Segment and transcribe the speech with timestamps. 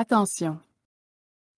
[0.00, 0.60] Attention!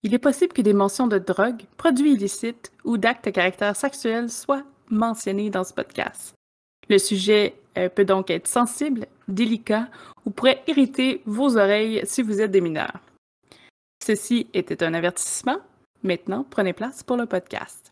[0.02, 4.30] Il est possible que des mentions de drogue, produits illicites ou d'actes à caractère sexuel
[4.30, 6.32] soient mentionnées dans ce podcast.
[6.88, 9.88] Le sujet euh, peut donc être sensible, délicat
[10.24, 13.00] ou pourrait irriter vos oreilles si vous êtes des mineurs.
[14.02, 15.58] Ceci était un avertissement.
[16.02, 17.89] Maintenant, prenez place pour le podcast.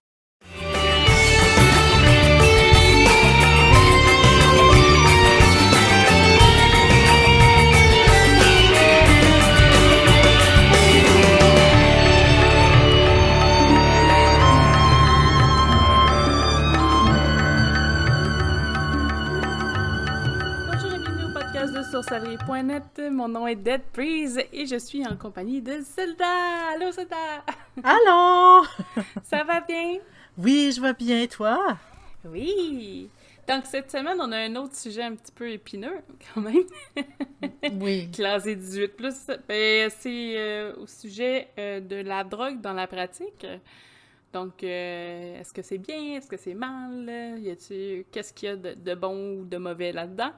[23.10, 26.70] Mon nom est Dead Breeze et je suis en compagnie de Zelda.
[26.72, 27.16] Allô Zelda!
[27.82, 28.64] Allô?
[29.24, 29.98] Ça va bien?
[30.36, 31.76] Oui, je vais bien, toi?
[32.24, 33.10] Oui!
[33.48, 35.98] Donc cette semaine, on a un autre sujet un petit peu épineux,
[36.34, 36.64] quand même.
[37.80, 38.08] Oui.
[38.12, 39.40] Classé 18+.
[39.48, 43.44] Ben, c'est euh, au sujet euh, de la drogue dans la pratique.
[44.32, 46.16] Donc, euh, est-ce que c'est bien?
[46.16, 47.08] Est-ce que c'est mal?
[47.40, 48.06] Y a-tu...
[48.12, 50.32] Qu'est-ce qu'il y a de, bon ou de mauvais là-dedans?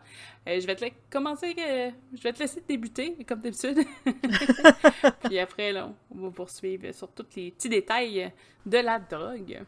[0.48, 1.54] Euh, je vais te la- commencer...
[1.58, 3.78] euh, je vais te laisser débuter, comme d'habitude.
[5.24, 8.32] Puis après, là, on va poursuivre sur tous les petits détails
[8.66, 9.60] de la drogue.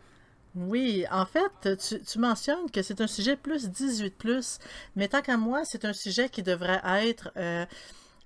[0.54, 4.58] Oui, en fait, tu, tu mentionnes que c'est un sujet plus 18+,
[4.96, 7.30] mais tant qu'à moi, c'est un sujet qui devrait être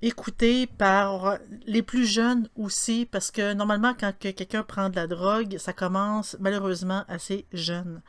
[0.03, 5.07] écouté par les plus jeunes aussi, parce que normalement, quand que quelqu'un prend de la
[5.07, 8.03] drogue, ça commence malheureusement assez jeune.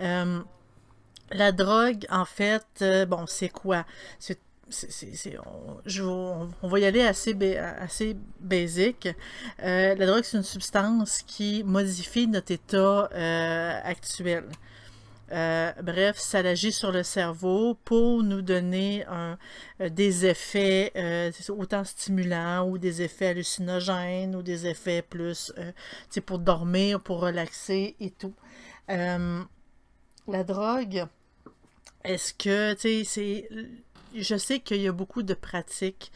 [0.00, 0.40] Euh,
[1.32, 3.84] la drogue, en fait, euh, bon, c'est quoi?
[4.18, 4.38] C'est
[5.40, 9.08] on, va y aller assez, assez basique.
[9.62, 13.04] Euh, la drogue, c'est une substance qui modifie notre état
[13.84, 14.44] actuel.
[15.32, 19.34] Euh, bref, ça agit sur le cerveau pour nous donner euh,
[19.90, 25.52] des effets euh, autant stimulants ou des effets hallucinogènes ou des effets plus
[26.24, 28.34] pour dormir, pour relaxer et tout.
[28.88, 31.06] La drogue,
[32.04, 33.48] est-ce que, c'est...
[34.14, 36.10] Je sais qu'il y a beaucoup de pratiques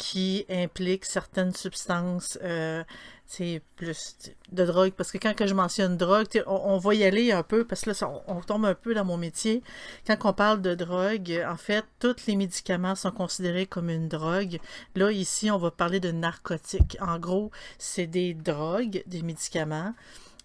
[0.00, 2.82] qui impliquent certaines substances, euh,
[3.26, 4.16] c'est plus
[4.50, 7.66] de drogue, parce que quand que je mentionne drogue, on, va y aller un peu,
[7.66, 7.96] parce que là,
[8.26, 9.62] on, on tombe un peu dans mon métier.
[10.06, 14.58] Quand on parle de drogue, en fait, tous les médicaments sont considérés comme une drogue.
[14.94, 16.96] Là, ici, on va parler de narcotiques.
[17.02, 19.92] En gros, c'est des drogues, des médicaments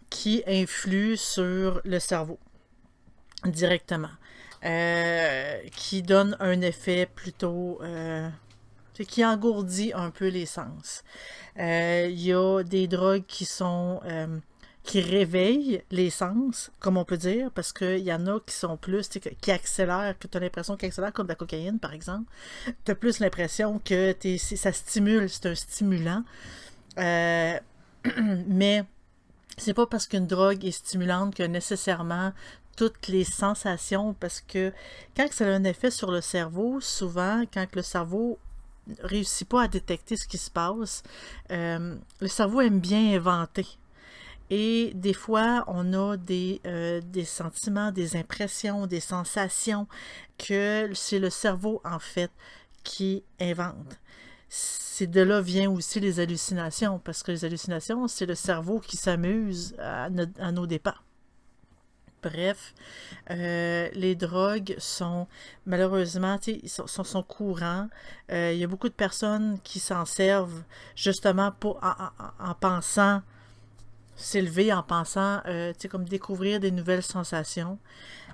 [0.09, 2.39] qui influent sur le cerveau
[3.45, 4.15] directement,
[4.65, 8.29] euh, qui donne un effet plutôt euh,
[9.03, 11.03] qui engourdit un peu les sens.
[11.59, 14.27] Euh, Il y a des drogues qui sont euh,
[14.83, 18.77] qui réveillent les sens, comme on peut dire, parce qu'il y en a qui sont
[18.77, 19.09] plus,
[19.41, 22.31] qui accélèrent, que tu as l'impression qu'ils accélèrent, comme la cocaïne, par exemple.
[22.85, 26.23] Tu as plus l'impression que c'est- ça stimule, c'est un stimulant.
[26.99, 27.59] Euh,
[28.47, 28.83] mais
[29.57, 32.33] c'est pas parce qu'une drogue est stimulante que nécessairement
[32.77, 34.73] toutes les sensations, parce que
[35.15, 38.37] quand ça a un effet sur le cerveau, souvent, quand le cerveau
[39.01, 41.03] réussit pas à détecter ce qui se passe,
[41.51, 43.67] euh, le cerveau aime bien inventer.
[44.49, 49.87] Et des fois, on a des, euh, des sentiments, des impressions, des sensations
[50.37, 52.31] que c'est le cerveau, en fait,
[52.83, 53.97] qui invente.
[54.49, 58.97] C'est de là vient aussi les hallucinations, parce que les hallucinations, c'est le cerveau qui
[58.97, 60.93] s'amuse à, no- à nos dépens.
[62.23, 62.73] Bref,
[63.29, 65.27] euh, les drogues sont
[65.67, 67.87] malheureusement, sont, sont, sont courants.
[68.31, 70.63] Euh, il y a beaucoup de personnes qui s'en servent
[70.95, 73.21] justement pour en, en- en pensant
[74.15, 77.77] s'élever, en pensant, euh, comme découvrir des nouvelles sensations.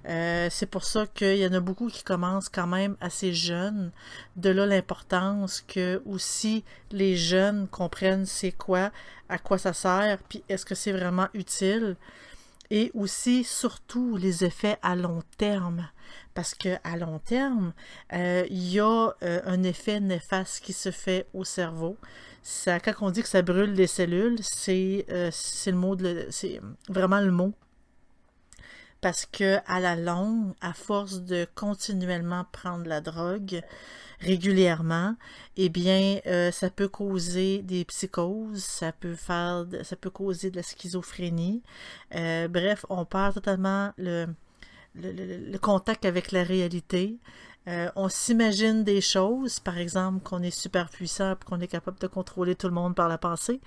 [0.07, 3.91] Euh, c'est pour ça qu'il y en a beaucoup qui commencent quand même assez jeunes.
[4.35, 8.91] De là l'importance que aussi les jeunes comprennent c'est quoi,
[9.29, 11.95] à quoi ça sert, puis est-ce que c'est vraiment utile.
[12.73, 15.89] Et aussi, surtout, les effets à long terme.
[16.33, 17.73] Parce que à long terme,
[18.13, 21.97] euh, il y a euh, un effet néfaste qui se fait au cerveau.
[22.65, 27.53] Quand on dit que ça brûle les cellules, c'est euh, c'est vraiment le mot.
[29.01, 33.61] Parce que à la longue, à force de continuellement prendre la drogue
[34.21, 35.15] régulièrement,
[35.57, 40.57] eh bien, euh, ça peut causer des psychoses, ça peut faire, ça peut causer de
[40.57, 41.61] la schizophrénie.
[42.15, 44.27] Euh, bref, on perd totalement le,
[45.61, 47.17] contact avec la réalité.
[47.67, 51.99] Euh, on s'imagine des choses, par exemple qu'on est super puissant et qu'on est capable
[51.99, 53.59] de contrôler tout le monde par la pensée.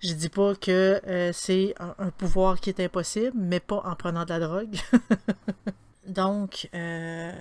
[0.00, 1.00] Je dis pas que
[1.32, 4.76] c'est un, un pouvoir qui est impossible, mais pas en prenant de la drogue.
[6.06, 7.32] Donc, euh,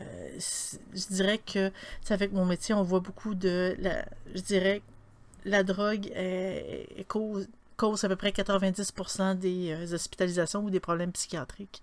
[0.94, 1.72] je dirais que,
[2.10, 4.82] avec mon métier, on voit beaucoup de, la, je dirais,
[5.46, 6.12] la drogue
[7.08, 11.82] cause, cause, à peu près 90% des hospitalisations ou des problèmes psychiatriques.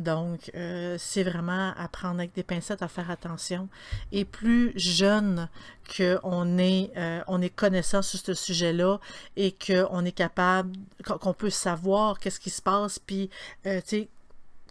[0.00, 3.68] Donc, euh, c'est vraiment à prendre avec des pincettes, à faire attention.
[4.12, 5.48] Et plus jeune
[5.94, 8.98] qu'on est, euh, on est connaissant sur ce sujet-là
[9.36, 10.72] et qu'on est capable,
[11.04, 13.28] qu'on peut savoir qu'est-ce qui se passe, puis,
[13.66, 14.08] euh, tu sais,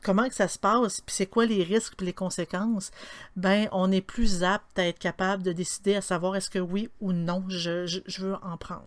[0.02, 2.92] comment que ça se passe, puis c'est quoi les risques puis les conséquences,
[3.36, 6.90] ben on est plus apte à être capable de décider à savoir est-ce que oui
[7.02, 8.84] ou non je, je veux en prendre.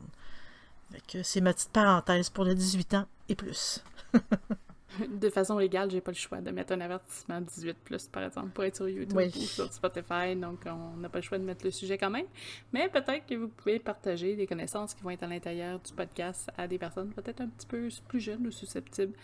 [1.23, 3.83] C'est ma petite parenthèse pour les 18 ans et plus.
[5.09, 8.51] de façon légale, j'ai pas le choix de mettre un avertissement 18 plus par exemple
[8.51, 11.65] pour être sur YouTube ou sur Spotify, donc on n'a pas le choix de mettre
[11.65, 12.27] le sujet quand même.
[12.73, 16.51] Mais peut-être que vous pouvez partager des connaissances qui vont être à l'intérieur du podcast
[16.57, 19.15] à des personnes peut-être un petit peu plus jeunes ou susceptibles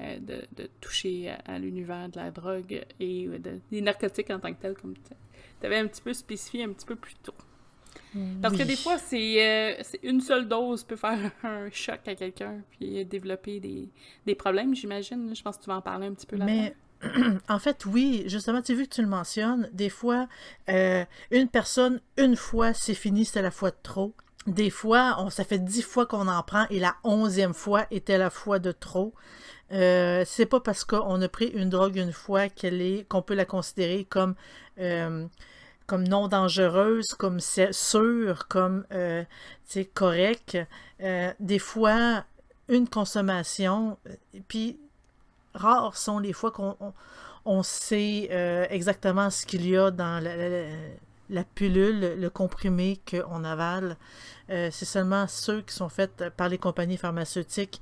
[0.00, 3.28] euh, de, toucher à, l'univers de la drogue et
[3.70, 6.86] des narcotiques en tant que tel, comme tu avais un petit peu spécifié un petit
[6.86, 7.34] peu plus tôt.
[8.40, 12.60] Parce que des fois, euh, c'est une seule dose peut faire un choc à quelqu'un
[12.70, 13.88] puis développer des,
[14.26, 15.34] des problèmes, j'imagine.
[15.34, 16.74] Je pense que tu vas en parler un petit peu là Mais
[17.48, 20.28] en fait, oui, justement, tu as vu que tu le mentionnes, des fois,
[20.68, 24.14] euh, une personne, une fois, c'est fini, c'était la fois de trop.
[24.46, 28.18] Des fois, on, ça fait dix fois qu'on en prend et la onzième fois était
[28.18, 29.14] la fois de trop.
[29.72, 33.34] Euh, c'est pas parce qu'on a pris une drogue une fois qu'elle est qu'on peut
[33.34, 34.34] la considérer comme
[34.78, 35.26] euh,
[35.86, 39.24] comme non dangereuse, comme sûre, comme euh,
[39.94, 40.58] correcte.
[41.02, 42.24] Euh, des fois,
[42.68, 44.14] une consommation, euh,
[44.48, 44.78] puis
[45.54, 46.76] rares sont les fois qu'on
[47.44, 50.34] on, sait euh, exactement ce qu'il y a dans la,
[51.30, 53.96] la, pilule, le comprimé qu'on avale.
[54.48, 57.80] c'est seulement ceux qui sont faits par les compagnies pharmaceutiques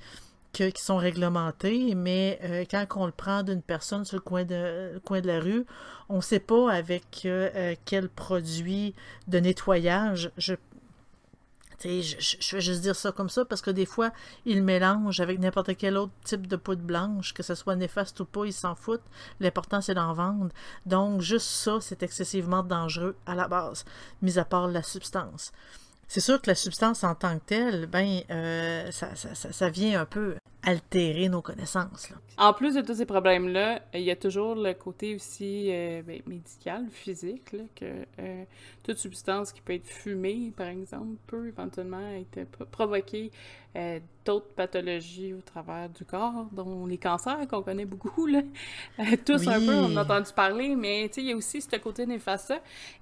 [0.53, 5.27] qui sont réglementés, mais euh, quand on le prend d'une personne sur le coin de,
[5.27, 5.65] la rue,
[6.09, 8.95] on ne sait pas avec euh, euh, quel produit
[9.29, 10.55] de nettoyage je
[11.85, 14.13] je, je, vais juste dire ça comme ça parce que des fois,
[14.47, 18.25] ils mélangent avec n'importe quel autre type de poudre blanche, que ce soit néfaste ou
[18.25, 19.03] pas, ils s'en foutent.
[19.41, 20.51] L'important, c'est d'en vendre.
[20.87, 23.85] Donc, juste ça, c'est excessivement dangereux à la base,
[24.21, 25.51] mis à part la substance
[26.13, 29.99] c'est sûr que la substance en tant que telle, ben, euh, ça, ça, ça, vient
[29.99, 32.13] un peu altérer nos connaissances.
[32.37, 36.21] En plus de tous ces problèmes-là, il y a toujours le côté aussi euh, ben,
[36.27, 37.87] médical, physique, là, que
[38.19, 38.45] euh,
[38.83, 43.31] toute substance qui peut être fumée, par exemple, peut éventuellement être provoquer
[44.27, 48.43] d'autres pathologies au travers du corps, dont les cancers qu'on connaît beaucoup, là.
[49.25, 52.53] tous un peu, on a entendu parler, mais il y a aussi ce côté néfaste.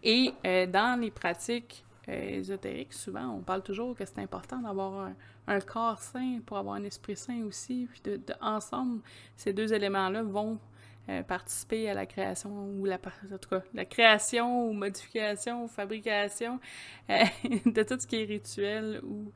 [0.04, 5.10] Et dans les pratiques ésotérique, souvent, on parle toujours que c'est important d'avoir
[5.46, 7.88] un, corps sain pour avoir un esprit sain aussi.
[7.90, 9.00] Puis de, ensemble,
[9.36, 10.58] ces deux éléments-là vont
[11.08, 15.66] euh, participer à la création ou la en tout cas, la création ou modification ou
[15.66, 16.60] fabrication
[17.08, 17.24] euh,
[17.66, 19.32] de tout ce qui est rituel ou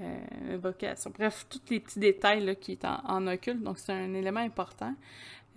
[0.00, 1.12] euh, vocation.
[1.16, 3.62] Bref, tous les petits détails qui sont en, en occulte.
[3.62, 4.94] Donc, c'est un élément important.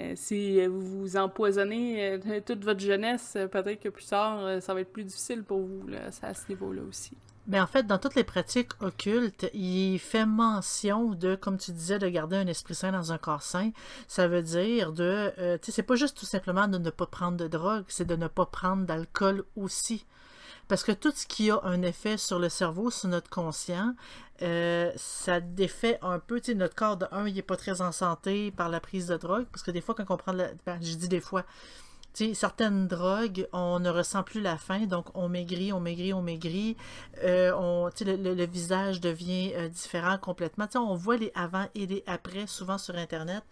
[0.01, 4.73] Euh, si vous vous empoisonnez euh, toute votre jeunesse, euh, peut-être que plus tard, ça
[4.73, 7.11] va être plus difficile pour vous là, à ce niveau-là aussi.
[7.47, 11.99] Mais en fait, dans toutes les pratiques occultes, il fait mention de, comme tu disais,
[11.99, 13.69] de garder un esprit sain dans un corps sain.
[14.07, 17.37] Ça veut dire de, tu sais, c'est pas juste tout simplement de ne pas prendre
[17.37, 20.07] de drogue, c'est de ne pas prendre d'alcool aussi.
[20.67, 23.93] Parce que tout ce qui a un effet sur le cerveau, sur notre conscient,
[24.41, 27.81] euh, ça défait un peu, tu sais, notre corps de un, il n'est pas très
[27.81, 30.47] en santé par la prise de drogue, parce que des fois, quand on prend, la,
[30.65, 31.43] ben, je dis des fois,
[32.13, 36.13] tu sais, certaines drogues, on ne ressent plus la faim, donc on maigrit, on maigrit,
[36.13, 36.77] on maigrit,
[37.23, 40.65] euh, on, le, le, le, visage devient euh, différent complètement.
[40.65, 43.43] Tu sais, on voit les avant et les après souvent sur Internet.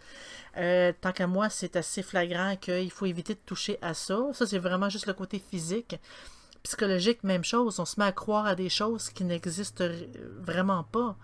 [1.00, 4.18] tant qu'à moi, c'est assez flagrant qu'il faut éviter de toucher à ça.
[4.32, 5.96] Ça, c'est vraiment juste le côté physique
[6.64, 7.78] psychologique, même chose.
[7.78, 9.84] On se met à croire à des choses qui n'existent
[10.40, 11.16] vraiment pas.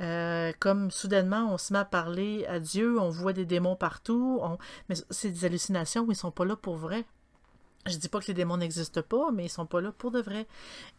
[0.00, 4.40] Euh, comme soudainement, on se met à parler à Dieu, on voit des démons partout,
[4.88, 7.04] mais c'est des hallucinations, ils sont pas là pour vrai.
[7.86, 10.20] Je dis pas que les démons n'existent pas, mais ils sont pas là pour de
[10.20, 10.46] vrai.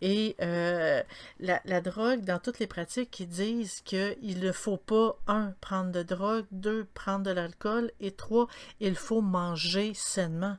[0.02, 1.02] Et euh,
[1.40, 5.92] la, la, drogue, dans toutes les pratiques, qui disent qu'il ne faut pas, un, prendre
[5.92, 8.48] de drogue, deux, prendre de l'alcool, et trois,
[8.80, 10.58] il faut manger sainement.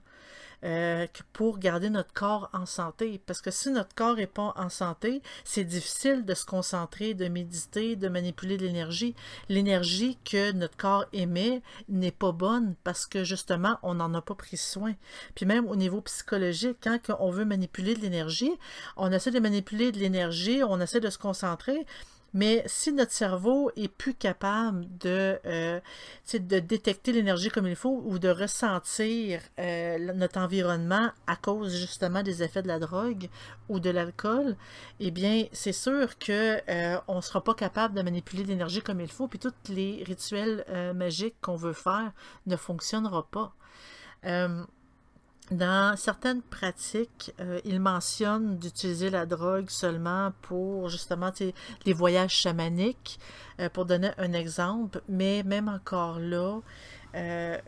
[0.65, 3.21] Euh, pour garder notre corps en santé.
[3.27, 7.27] Parce que si notre corps n'est pas en santé, c'est difficile de se concentrer, de
[7.27, 9.17] méditer, de manipuler de l'énergie.
[9.49, 14.37] L'énergie que notre corps émet n'est pas bonne parce que justement, on n'en a pas
[14.37, 14.95] pris soin.
[15.35, 18.53] Puis même au niveau psychologique, quand on veut manipuler de l'énergie,
[18.97, 21.87] on essaie de manipuler de l'énergie, on essaie de se concentrer,
[22.35, 25.81] Mais si notre cerveau est plus capable de, euh,
[26.33, 32.23] de détecter l'énergie comme il faut ou de ressentir euh, notre environnement à cause justement
[32.23, 33.29] des effets de la drogue
[33.69, 34.57] ou de l'alcool,
[35.01, 39.01] eh bien, c'est sûr que euh, on ne sera pas capable de manipuler l'énergie comme
[39.01, 42.13] il faut, puis tous les rituels magiques qu'on veut faire
[42.47, 43.55] ne fonctionneront pas.
[45.51, 51.31] Dans certaines pratiques, euh, il mentionne d'utiliser la drogue seulement pour justement
[51.85, 53.19] les voyages chamaniques,
[53.61, 56.61] euh, pour donner un exemple, mais même encore là,
[57.15, 57.59] euh,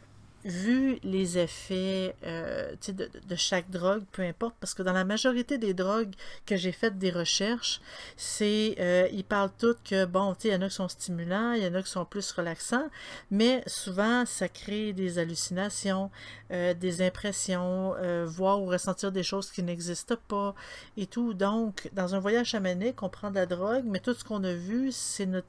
[0.45, 5.57] vu les effets euh, de, de, chaque drogue, peu importe, parce que dans la majorité
[5.57, 6.13] des drogues
[6.45, 7.81] que j'ai faites des recherches,
[8.17, 11.63] c'est euh, ils parlent toutes que bon, il y en a qui sont stimulants, il
[11.63, 12.89] y en a qui sont plus relaxants,
[13.31, 16.11] mais souvent ça crée des hallucinations,
[16.51, 17.95] euh, des impressions,
[18.27, 20.55] voir ou ressentir des choses qui n'existent pas
[20.97, 21.33] et tout.
[21.33, 24.53] Donc, dans un voyage chamanique, on prend de la drogue, mais tout ce qu'on a
[24.53, 25.49] vu, c'est notre,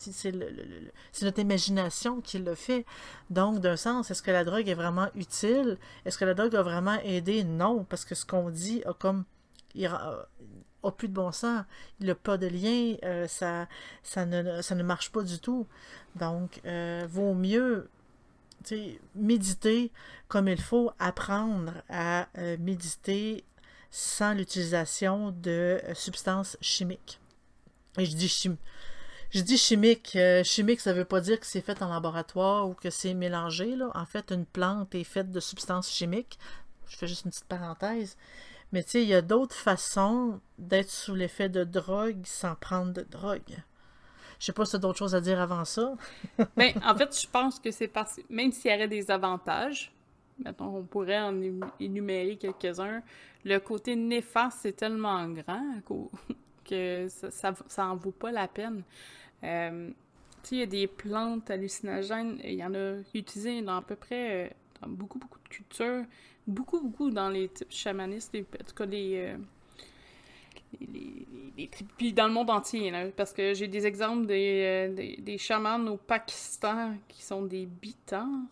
[1.22, 2.86] notre imagination qui le fait.
[3.30, 4.85] Donc, d'un sens, est-ce que la drogue est vraiment
[5.16, 5.78] utile?
[6.06, 7.44] Est-ce que la drogue a vraiment aidé?
[7.44, 9.26] Non, parce que ce qu'on dit a comme
[9.74, 10.28] il a,
[10.98, 11.66] plus de bon sens,
[12.00, 13.68] il n'a pas de lien, euh, ça,
[14.04, 15.68] ça, ne, ça ne marche pas du tout.
[16.16, 17.90] Donc, euh, vaut mieux
[19.16, 19.92] méditer
[20.28, 23.44] comme il faut, apprendre à euh, méditer
[23.92, 27.20] sans l'utilisation de substances chimiques.
[27.98, 28.60] Et je dis chimiques
[29.32, 30.16] je dis chimique.
[30.16, 33.14] Euh, chimique, ça ne veut pas dire que c'est fait en laboratoire ou que c'est
[33.14, 33.76] mélangé.
[33.76, 33.92] Là.
[33.96, 36.40] En fait, une plante est faite de substances chimiques.
[36.88, 38.18] Je fais juste une petite parenthèse.
[38.72, 42.94] Mais tu sais, il y a d'autres façons d'être sous l'effet de drogue sans prendre
[42.94, 43.64] de drogue.
[44.40, 45.94] Je sais pas si tu as d'autres choses à dire avant ça.
[46.58, 49.94] ben, en fait, je pense que c'est parce même s'il y aurait des avantages,
[50.44, 51.34] mettons, on pourrait en
[51.80, 53.02] énumérer quelques-uns,
[53.44, 55.82] le côté néfaste, c'est tellement grand
[56.68, 58.84] que ça, ça, en vaut pas la peine.
[59.44, 59.90] Euh,
[60.52, 64.46] il y a des plantes hallucinogènes, il y en a utilisées dans à peu près
[64.46, 66.04] euh, beaucoup, beaucoup de cultures,
[66.46, 69.38] beaucoup, beaucoup dans les types chamanistes, en tout cas les, euh,
[70.82, 75.84] les, puis dans le monde entier, parce que j'ai des exemples des, des, des, chamans
[75.88, 78.46] au Pakistan qui sont des bitans.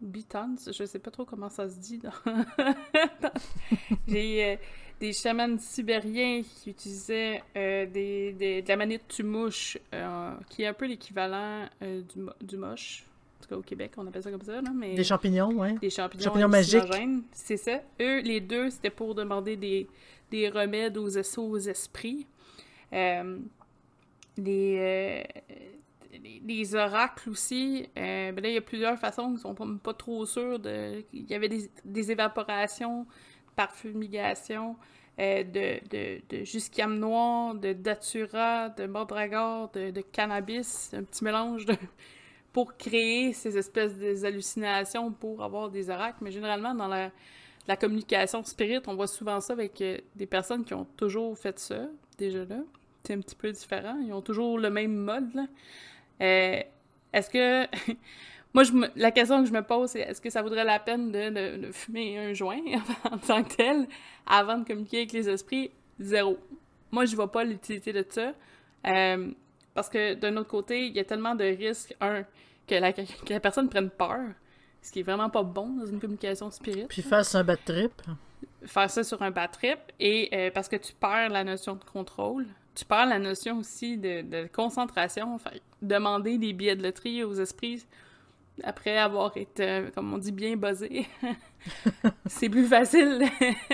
[0.00, 2.00] Bitans, je sais pas trop comment ça se dit.
[4.06, 4.58] j'ai
[5.00, 10.72] des chamans sibériens qui utilisaient euh, des, de la manite tumouche, euh, qui est un
[10.72, 13.04] peu l'équivalent euh, du, du moche.
[13.38, 14.94] En tout cas, au Québec, on appelle ça comme ça, là, mais...
[14.94, 15.78] Des champignons, oui.
[15.78, 16.82] Des champignons, champignons magiques.
[17.32, 17.82] C'est ça.
[18.00, 19.86] Eux, les deux, c'était pour demander des,
[20.30, 22.26] des remèdes aux, aux esprits.
[22.90, 23.26] les,
[26.46, 30.58] les, oracles aussi, ben là, il y a plusieurs façons, ils sont pas, trop sûrs.
[30.58, 31.04] De...
[31.12, 33.06] Il y avait des, des évaporations
[33.56, 34.76] par fumigation
[35.20, 41.66] euh, de, de, de noir, de datura, de mordragor, de, de, cannabis, un petit mélange
[41.66, 41.76] de...
[42.52, 46.18] pour créer ces espèces d'hallucinations pour avoir des oracles.
[46.20, 47.12] Mais généralement, dans la,
[47.68, 51.58] la communication spirit, on voit souvent ça avec euh, des personnes qui ont toujours fait
[51.60, 51.86] ça,
[52.18, 52.58] déjà là.
[53.04, 53.96] C'est un petit peu différent.
[54.04, 55.30] Ils ont toujours le même mode.
[56.20, 56.60] Euh,
[57.12, 57.66] est-ce que...
[58.54, 61.10] Moi, je la question que je me pose, c'est est-ce que ça vaudrait la peine
[61.10, 62.60] de, fumer un joint
[63.10, 63.88] en tant que tel
[64.26, 65.72] avant de communiquer avec les esprits?
[65.98, 66.38] Zéro.
[66.92, 68.32] Moi, je vois pas l'utilité de ça.
[68.86, 69.32] Euh,
[69.74, 72.22] parce que d'un autre côté, il y a tellement de risques, un,
[72.68, 74.20] que la, que la personne prenne peur,
[74.80, 76.86] ce qui est vraiment pas bon dans une communication spirituelle.
[76.88, 77.92] Puis faire un bad trip.
[78.66, 81.84] Faire ça sur un bad trip, et euh, parce que tu perds la notion de
[81.84, 85.38] contrôle, tu perds la notion aussi de, de concentration.
[85.82, 87.84] Demander des billets de loterie aux esprits,
[88.62, 91.06] après avoir été, comme on dit, bien buzzé,
[92.26, 93.22] c'est plus facile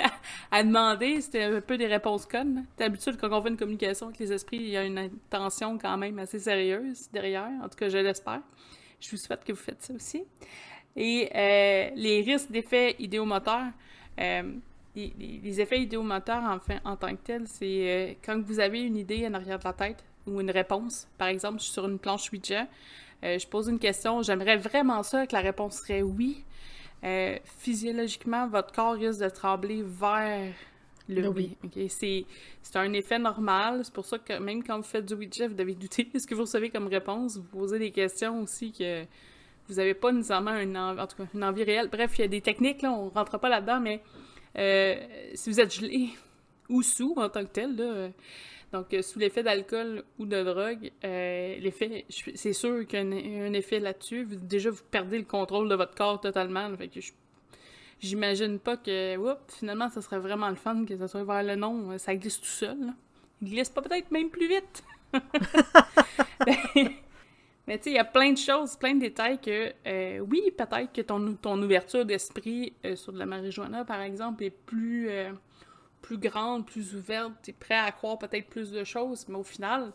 [0.50, 1.20] à demander.
[1.20, 2.64] C'était un peu des réponses connes.
[2.78, 5.96] D'habitude, quand on fait une communication avec les esprits, il y a une intention quand
[5.98, 7.50] même assez sérieuse derrière.
[7.62, 8.42] En tout cas, je l'espère.
[9.00, 10.24] Je vous souhaite que vous faites ça aussi.
[10.96, 13.68] Et euh, les risques d'effets idéomoteurs,
[14.20, 14.42] euh,
[14.96, 18.96] les, effets idéomoteurs en, fin, en tant que tels, c'est euh, quand vous avez une
[18.96, 21.08] idée en arrière de la tête ou une réponse.
[21.16, 22.66] Par exemple, je suis sur une planche Ouija,
[23.24, 26.44] euh, je pose une question, j'aimerais vraiment ça que la réponse serait oui.
[27.02, 30.52] Euh, physiologiquement, votre corps risque de trembler vers
[31.08, 31.56] le, oui.
[31.88, 33.80] C'est un effet normal.
[33.84, 36.26] C'est pour ça que même quand vous faites du Ouija, vous devez douter de ce
[36.26, 37.36] que vous recevez comme réponse?
[37.36, 39.04] Vous posez des questions aussi que
[39.68, 41.88] vous n'avez pas nécessairement une, en tout cas, une envie réelle.
[41.88, 44.02] Bref, il y a des techniques, là, on ne rentre pas là-dedans, mais
[44.58, 44.96] euh,
[45.34, 46.10] si vous êtes gelé
[46.68, 48.08] ou sous en tant que tel, là,
[48.72, 53.44] donc, euh, sous l'effet d'alcool ou de drogue, euh, l'effet, c'est sûr qu'il y a
[53.44, 54.26] un, effet là-dessus.
[54.30, 56.76] Déjà, vous perdez le contrôle de votre corps totalement.
[56.76, 57.00] fait que
[57.98, 59.16] j'imagine pas que,
[59.48, 61.98] finalement, ça serait vraiment le fun que ça soit vers le nom.
[61.98, 62.78] Ça glisse tout seul.
[63.42, 64.84] Il glisse pas peut-être même plus vite.
[67.66, 70.42] Mais tu sais, il y a plein de choses, plein de détails que, euh, oui,
[70.56, 75.08] peut-être que ton, ton ouverture d'esprit sur de la marijuana, par exemple, est plus,
[76.10, 79.44] plus grande, plus ouverte, tu es prêt à croire peut-être plus de choses, mais au
[79.44, 79.92] final,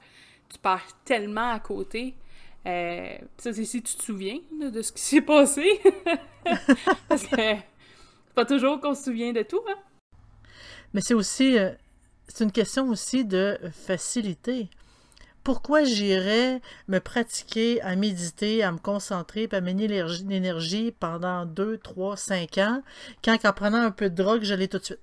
[0.48, 2.16] tu pars tellement à côté.
[2.64, 5.82] ça, c'est si tu te souviens de ce qui s'est passé.
[7.10, 7.64] Parce que c'est
[8.34, 9.76] pas toujours qu'on se souvient de tout, hein?
[10.94, 11.58] Mais c'est aussi,
[12.30, 14.70] c'est une question aussi de facilité
[15.44, 22.18] pourquoi j'irais me pratiquer à méditer, à me concentrer, à mener l'énergie pendant 2, 3,
[22.18, 22.82] 5 ans,
[23.24, 25.00] quand en prenant un peu de drogue, je l'ai tout de suite?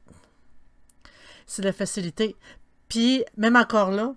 [1.47, 2.37] C'est la facilité.
[2.89, 4.15] Puis, même encore là,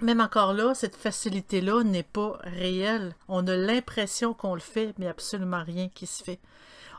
[0.00, 3.14] même encore là, cette facilité-là n'est pas réelle.
[3.28, 6.40] On a l'impression qu'on le fait, mais absolument rien qui se fait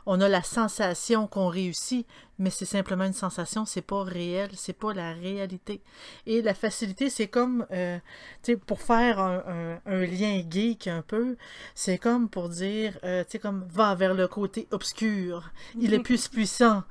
[0.06, 2.06] on a la sensation qu'on réussit,
[2.38, 5.80] mais c'est simplement une sensation, c'est pas réel, c'est pas la réalité.
[6.26, 7.98] Et la facilité, c'est comme, euh,
[8.42, 11.36] tu sais, pour faire un, lien geek un peu,
[11.74, 16.00] c'est comme pour dire, euh, tu sais, comme va vers le côté obscur, il est
[16.00, 16.82] plus puissant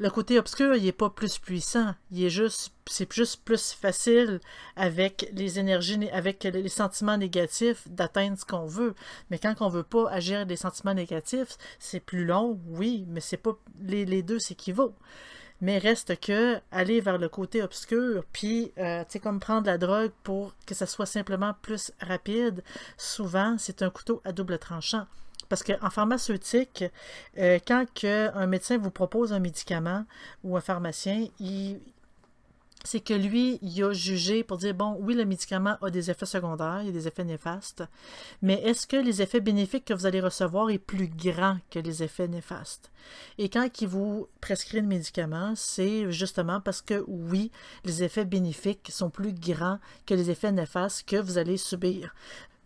[0.00, 1.94] le côté obscur, il est pas plus puissant.
[2.12, 4.40] Il est juste, c'est juste plus facile
[4.76, 8.94] avec les énergies, avec les sentiments négatifs d'atteindre ce qu'on veut.
[9.30, 13.36] Mais quand on veut pas agir des sentiments négatifs, c'est plus long, oui, mais c'est
[13.36, 14.94] pas, les, les deux s'équivaut.
[15.60, 19.78] Mais reste que aller vers le côté obscur, puis, euh, tu sais, comme prendre la
[19.78, 22.62] drogue pour que ça soit simplement plus rapide,
[22.96, 25.06] souvent, c'est un couteau à double tranchant.
[25.48, 26.84] Parce qu'en pharmaceutique,
[27.38, 30.04] euh, quand un médecin vous propose un médicament
[30.44, 31.26] ou un pharmacien,
[32.84, 36.26] c'est que lui, il a jugé pour dire, bon, oui, le médicament a des effets
[36.26, 37.82] secondaires, il y a des effets néfastes,
[38.40, 42.02] mais est-ce que les effets bénéfiques que vous allez recevoir est plus grand que les
[42.02, 42.90] effets néfastes?
[43.36, 47.50] Et quand il vous prescrit le médicament, c'est justement parce que, oui,
[47.84, 52.14] les effets bénéfiques sont plus grands que les effets néfastes que vous allez subir.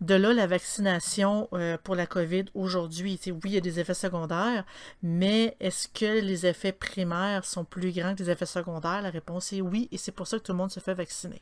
[0.01, 3.93] De là, la vaccination euh, pour la COVID aujourd'hui, oui, il y a des effets
[3.93, 4.65] secondaires,
[5.01, 9.01] mais est-ce que les effets primaires sont plus grands que les effets secondaires?
[9.01, 11.41] La réponse est oui, et c'est pour ça que tout le monde se fait vacciner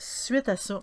[0.00, 0.82] suite à ça,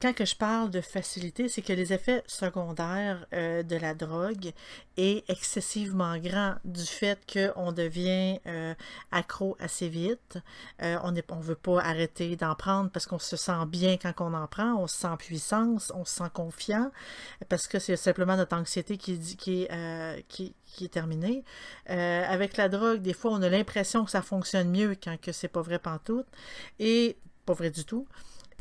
[0.00, 4.52] quand que je parle de facilité, c'est que les effets secondaires euh, de la drogue
[4.96, 8.74] est excessivement grand du fait qu'on devient euh,
[9.10, 10.38] accro assez vite.
[10.82, 14.34] Euh, on ne veut pas arrêter d'en prendre parce qu'on se sent bien quand on
[14.34, 16.90] en prend, on se sent puissance, on se sent confiant,
[17.48, 21.44] parce que c'est simplement notre anxiété qui, qui est terminée.
[21.86, 25.48] avec la drogue, des fois, on a l'impression que ça fonctionne mieux quand que c'est
[25.48, 26.26] pas vrai pantoute.
[26.78, 28.06] Et pas vrai du tout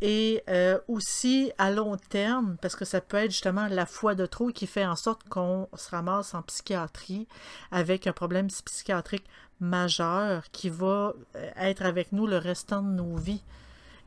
[0.02, 4.26] et euh, aussi à long terme, parce que ça peut être justement la foi de
[4.26, 7.28] trop qui fait en sorte qu'on se ramasse en psychiatrie
[7.72, 9.26] avec un problème psychiatrique
[9.60, 13.44] majeur qui va euh, être avec nous le restant de nos vies.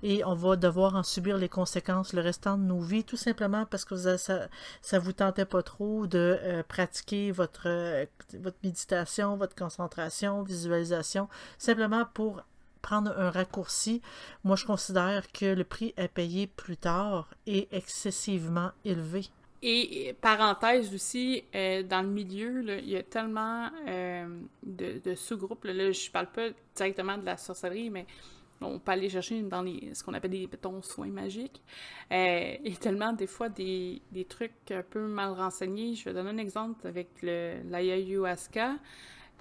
[0.03, 3.65] Et on va devoir en subir les conséquences le restant de nos vies, tout simplement
[3.65, 4.49] parce que ça
[4.93, 12.05] ne vous tentait pas trop de euh, pratiquer votre, votre méditation, votre concentration, visualisation, simplement
[12.13, 12.43] pour
[12.87, 14.01] prendre un raccourci,
[14.45, 19.25] moi je considère que le prix à payer plus tard est excessivement élevé.
[19.61, 24.25] Et parenthèse aussi, euh, dans le milieu, il y a tellement euh,
[24.63, 25.65] de, sous-groupes.
[25.65, 28.07] Là, je parle pas directement de la sorcellerie, mais
[28.61, 31.61] on peut aller chercher dans ce qu'on appelle des bétons soins magiques.
[32.13, 35.95] Euh, il y a tellement des fois des, trucs un peu mal renseignés.
[35.97, 38.77] Je vais donner un exemple avec l'ayahuasca.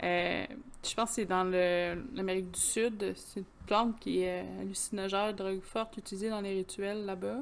[0.04, 0.46] Euh,
[0.84, 3.14] je pense que c'est dans l'Amérique du Sud.
[3.16, 7.40] C'est une plante qui est euh, hallucinogène, drogue forte, utilisée dans les rituels là-bas.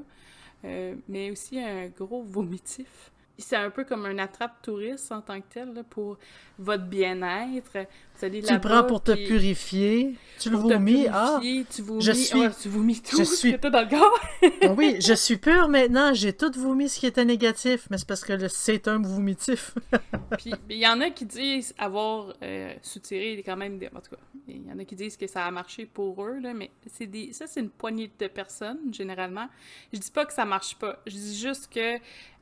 [0.66, 5.40] Euh, mais aussi un gros vomitif c'est un peu comme un attrape touriste en tant
[5.42, 6.18] que tel pour
[6.60, 7.88] votre bien-être.
[8.20, 11.08] Tu le prends pour te purifier, tu le vomis.
[11.12, 13.58] ah, tu vomis, je suis, tu vomis tout je suis...
[13.58, 14.20] dans le corps.
[14.62, 18.08] Ah oui, je suis pure maintenant, j'ai tout vomi ce qui était négatif, mais c'est
[18.08, 19.76] parce que c'est un vomitif.
[20.38, 24.22] Puis il y en a qui disent avoir euh, soutiré quand même, en tout cas,
[24.48, 27.08] il y en a qui disent que ça a marché pour eux, là, mais c'est
[27.08, 27.32] des...
[27.34, 29.48] ça c'est une poignée de personnes, généralement.
[29.92, 31.96] Je dis pas que ça marche pas, je dis juste que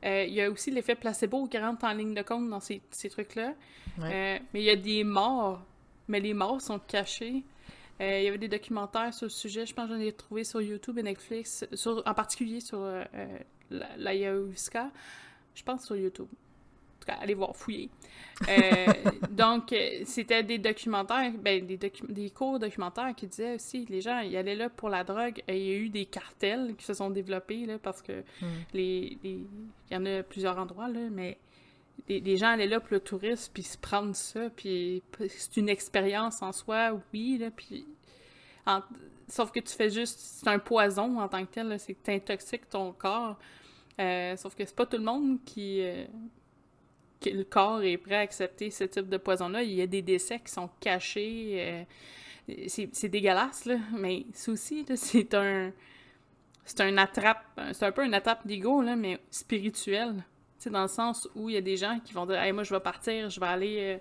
[0.04, 2.82] euh, il y a aussi l'effet placebo qui rentre en ligne de compte dans ces,
[2.90, 3.54] ces trucs-là.
[4.00, 5.62] Euh, mais il y a des morts,
[6.08, 7.42] mais les morts sont cachés.
[8.00, 10.44] Euh, il y avait des documentaires sur le sujet, je pense que j'en ai trouvé
[10.44, 12.84] sur YouTube et Netflix, sur, en particulier sur
[13.70, 14.90] l'ayahuasca.
[15.54, 16.28] je pense sur YouTube
[17.02, 17.90] tout cas, allez voir, fouiller.
[18.48, 18.86] Euh,
[19.30, 19.74] donc,
[20.04, 24.56] c'était des documentaires, ben, des, des cours documentaires qui disaient aussi, les gens, ils allaient
[24.56, 27.66] là pour la drogue, et il y a eu des cartels qui se sont développés,
[27.66, 28.46] là, parce que hmm.
[28.74, 29.46] les, il
[29.90, 31.38] y en a plusieurs endroits, là, mais
[32.08, 36.42] les, gens allaient là pour le tourisme, puis se prendre ça, puis c'est une expérience
[36.42, 37.86] en soi, oui, là, puis...
[39.28, 40.18] sauf que tu fais juste...
[40.18, 43.38] C'est un poison en tant que tel, c'est que tu intoxiques ton corps
[44.00, 46.04] Euh, sauf que c'est pas tout le monde qui, euh,
[47.26, 49.62] le corps est prêt à accepter ce type de poison-là.
[49.62, 51.56] Il y a des décès qui sont cachés.
[51.58, 51.84] Euh,
[52.66, 55.72] c'est dégueulasse, là, mais ça aussi, c'est un.
[56.64, 57.44] C'est un attrape.
[57.72, 60.24] C'est un peu une attrape d'ego, là, mais spirituel.
[60.70, 62.80] Dans le sens où il y a des gens qui vont dire moi, je vais
[62.80, 63.98] partir, je vais aller euh,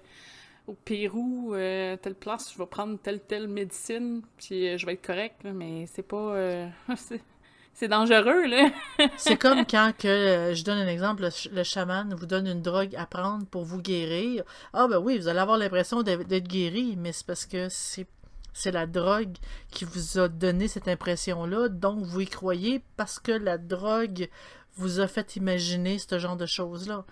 [0.67, 4.93] au Pérou, euh, telle place, je vais prendre telle, telle médecine, puis euh, je vais
[4.93, 6.35] être correct, mais c'est pas.
[6.35, 8.69] euh, c'est- dangereux, là.
[9.17, 12.61] C'est comme quand que, je donne un exemple, le, ch- le chaman vous donne une
[12.61, 14.43] drogue à prendre pour vous guérir.
[14.73, 18.05] Ah ben oui, vous allez avoir l'impression d'être guéri, mais c'est parce que c'est
[18.53, 19.33] c'est la drogue
[19.71, 24.27] qui vous a donné cette impression-là, donc vous y croyez parce que la drogue
[24.75, 27.05] vous a fait imaginer ce genre de choses-là?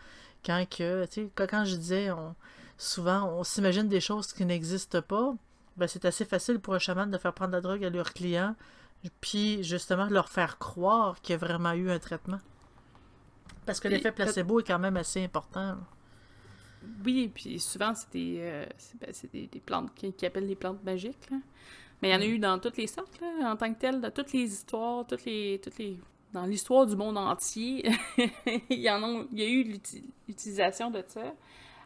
[0.45, 2.35] Quand que, quand, quand je disais, on,
[2.77, 5.33] souvent on s'imagine des choses qui n'existent pas,
[5.77, 8.55] ben c'est assez facile pour un chaman de faire prendre la drogue à leurs clients,
[9.21, 12.39] puis justement leur faire croire qu'il y a vraiment eu un traitement.
[13.65, 15.77] Parce que l'effet placebo est quand même assez important.
[17.05, 18.65] Oui, puis souvent, c'est des, euh,
[18.99, 21.29] ben, des, des plantes qui, qui appellent les plantes magiques.
[21.29, 21.37] Là.
[22.01, 23.99] Mais il y en a eu dans toutes les sortes, là, en tant que telles,
[23.99, 25.99] dans toutes les histoires, toutes les, toutes les,
[26.33, 27.89] dans l'histoire du monde entier.
[28.69, 31.33] il, y en a, il y a eu l'uti- l'utilisation de ça.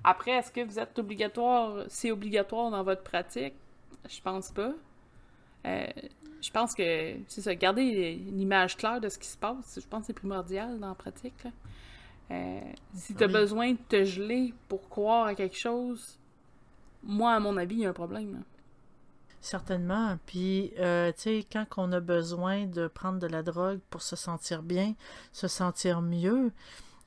[0.03, 3.53] Après, est-ce que vous êtes obligatoire, c'est obligatoire dans votre pratique?
[4.09, 4.73] Je pense pas.
[5.65, 5.87] Euh,
[6.41, 7.81] je pense que, c'est ça, garder
[8.27, 10.95] une image claire de ce qui se passe, je pense que c'est primordial dans la
[10.95, 11.41] pratique.
[11.45, 11.51] là.
[12.31, 12.61] Euh,
[12.93, 13.33] si tu as Oui.
[13.33, 16.19] besoin de te geler pour croire à quelque chose,
[17.01, 18.33] moi, à mon avis, il y a un problème.
[18.33, 18.39] là.
[19.43, 20.17] Certainement.
[20.25, 24.15] Puis, euh, tu sais, quand on a besoin de prendre de la drogue pour se
[24.15, 24.95] sentir bien,
[25.33, 26.53] se sentir mieux,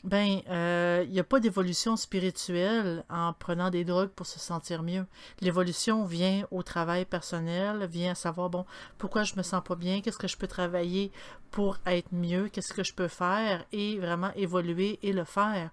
[0.05, 4.83] ben, euh, il n'y a pas d'évolution spirituelle en prenant des drogues pour se sentir
[4.83, 5.07] mieux.
[5.41, 8.67] L'évolution vient au travail personnel, vient à savoir, bon,
[8.99, 11.11] pourquoi je me sens pas bien, qu'est-ce que je peux travailler
[11.51, 15.71] pour être mieux, qu'est-ce que je peux faire et vraiment évoluer et le faire.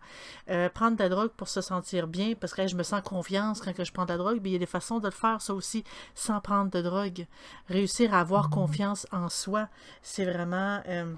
[0.49, 3.01] Euh, prendre de la drogue pour se sentir bien, parce que hey, je me sens
[3.01, 5.05] confiance quand que je prends de la drogue, mais il y a des façons de
[5.05, 5.83] le faire, ça aussi,
[6.15, 7.27] sans prendre de drogue.
[7.67, 9.67] Réussir à avoir confiance en soi,
[10.01, 10.81] c'est vraiment...
[10.87, 11.13] euh,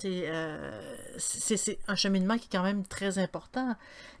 [0.00, 0.70] sais, euh,
[1.18, 3.76] c'est c'est un cheminement qui est quand même très important.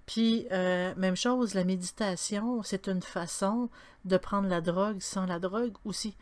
[0.06, 3.68] Puis, euh, même chose, la méditation, c'est une façon
[4.04, 6.16] de prendre la drogue sans la drogue aussi.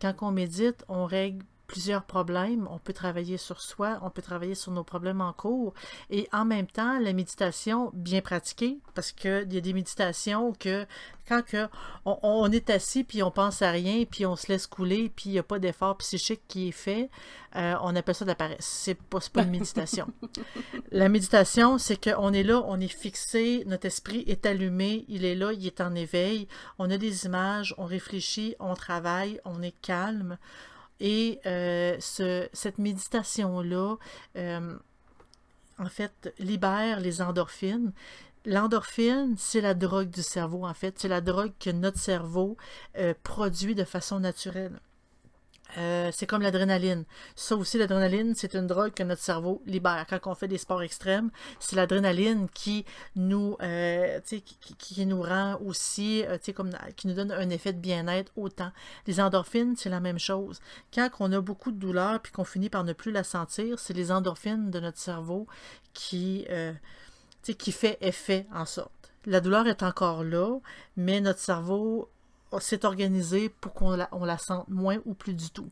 [0.00, 2.68] Quand on médite, on règle plusieurs problèmes.
[2.70, 5.72] On peut travailler sur soi, on peut travailler sur nos problèmes en cours.
[6.10, 10.86] Et en même temps, la méditation bien pratiquée, parce qu'il y a des méditations que
[11.26, 11.68] quand que
[12.04, 15.30] on, on est assis, puis on pense à rien, puis on se laisse couler, puis
[15.30, 17.08] il n'y a pas d'effort psychique qui est fait,
[17.56, 18.66] euh, on appelle ça de la paresse.
[18.66, 20.08] C'est pas, c'est pas une méditation.
[20.92, 25.34] la méditation, c'est qu'on est là, on est fixé, notre esprit est allumé, il est
[25.34, 29.74] là, il est en éveil, on a des images, on réfléchit, on travaille, on est
[29.80, 30.36] calme.
[31.02, 33.96] Et euh, ce- cette méditation-là,
[34.38, 34.78] euh,
[35.78, 37.92] en fait, libère les endorphines.
[38.46, 40.98] L'endorphine, c'est la drogue du cerveau, en fait.
[40.98, 42.56] C'est la drogue que notre cerveau
[42.98, 44.80] euh, produit de façon naturelle.
[45.78, 47.04] Euh, c'est comme l'adrénaline.
[47.34, 50.06] Ça aussi, l'adrénaline, c'est une drogue que notre cerveau libère.
[50.08, 51.30] Quand on fait des sports extrêmes,
[51.60, 52.84] c'est l'adrénaline qui
[53.16, 54.20] nous, euh,
[54.78, 58.70] qui, nous rend aussi, euh, comme, qui nous donne un effet de bien-être autant.
[59.06, 60.60] Les endorphines, c'est la même chose.
[60.92, 63.94] Quand on a beaucoup de douleur puis qu'on finit par ne plus la sentir, c'est
[63.94, 65.46] les endorphines de notre cerveau
[65.94, 66.46] qui,
[67.58, 68.92] qui fait effet en sorte.
[69.24, 70.58] La douleur est encore là,
[70.96, 72.08] mais notre cerveau
[72.60, 75.70] s'est organisé pour qu'on la, sente moins ou plus du tout.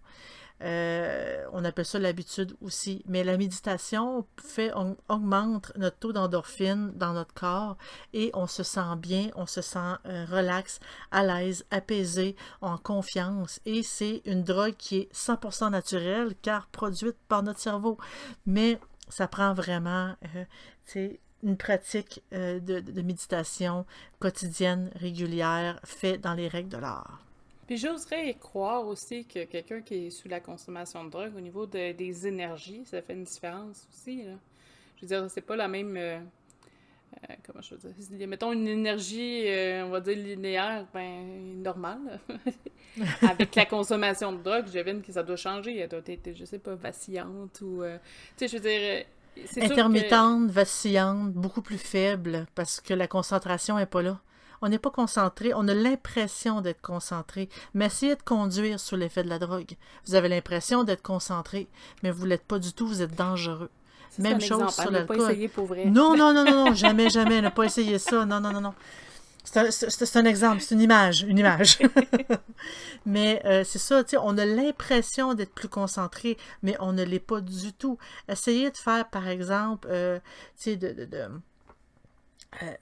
[0.62, 3.02] Euh, on appelle ça l'habitude aussi.
[3.06, 7.76] Mais la méditation fait, on, augmente notre taux d'endorphine dans notre corps
[8.12, 13.60] et on se sent bien, on se sent euh, relax, à l'aise, apaisé, en confiance.
[13.64, 17.96] Et c'est une drogue qui est 100% naturelle car produite par notre cerveau.
[18.44, 20.44] Mais ça prend vraiment euh,
[21.42, 23.86] une pratique euh, de, de méditation
[24.18, 27.24] quotidienne, régulière, faite dans les règles de l'art.
[27.66, 31.66] Puis j'oserais croire aussi que quelqu'un qui est sous la consommation de drogue, au niveau
[31.66, 34.24] de- des énergies, ça fait une différence aussi.
[34.24, 34.32] là.
[34.96, 35.96] Je veux dire, c'est pas la même.
[35.96, 36.18] euh,
[37.30, 38.28] euh, comment je veux dire?
[38.28, 39.44] Mettons une énergie,
[39.84, 42.20] on va dire linéaire, ben, normale.
[43.22, 45.78] Avec la consommation de drogue, je devine que ça doit changer.
[45.78, 47.82] Elle doit être, je sais pas, vacillante ou.
[48.36, 49.04] Tu sais, je veux dire.
[49.34, 54.18] Que- Intermittente, vacillante, beaucoup plus faible parce que la concentration n'est pas là.
[54.62, 59.22] On n'est pas concentré, on a l'impression d'être concentré, mais essayez de conduire sous l'effet
[59.22, 59.72] de la drogue.
[60.06, 61.66] Vous avez l'impression d'être concentré,
[62.02, 63.70] mais vous l'êtes pas du tout, vous êtes dangereux.
[64.18, 65.16] Même chose exemple, sur l'alcool.
[65.86, 68.26] Non, non, non, non, non, jamais, jamais, ne pas essayer ça.
[68.26, 68.74] Non, non, non, non.
[69.44, 71.78] C'est un, exemple, c'est une image, une image.
[73.06, 77.02] mais euh, c'est ça, tu sais, on a l'impression d'être plus concentré, mais on ne
[77.02, 77.98] l'est pas du tout.
[78.28, 80.18] Essayez de faire, par exemple, euh,
[80.56, 81.28] tu sais, de, de, de
[82.62, 82.72] euh,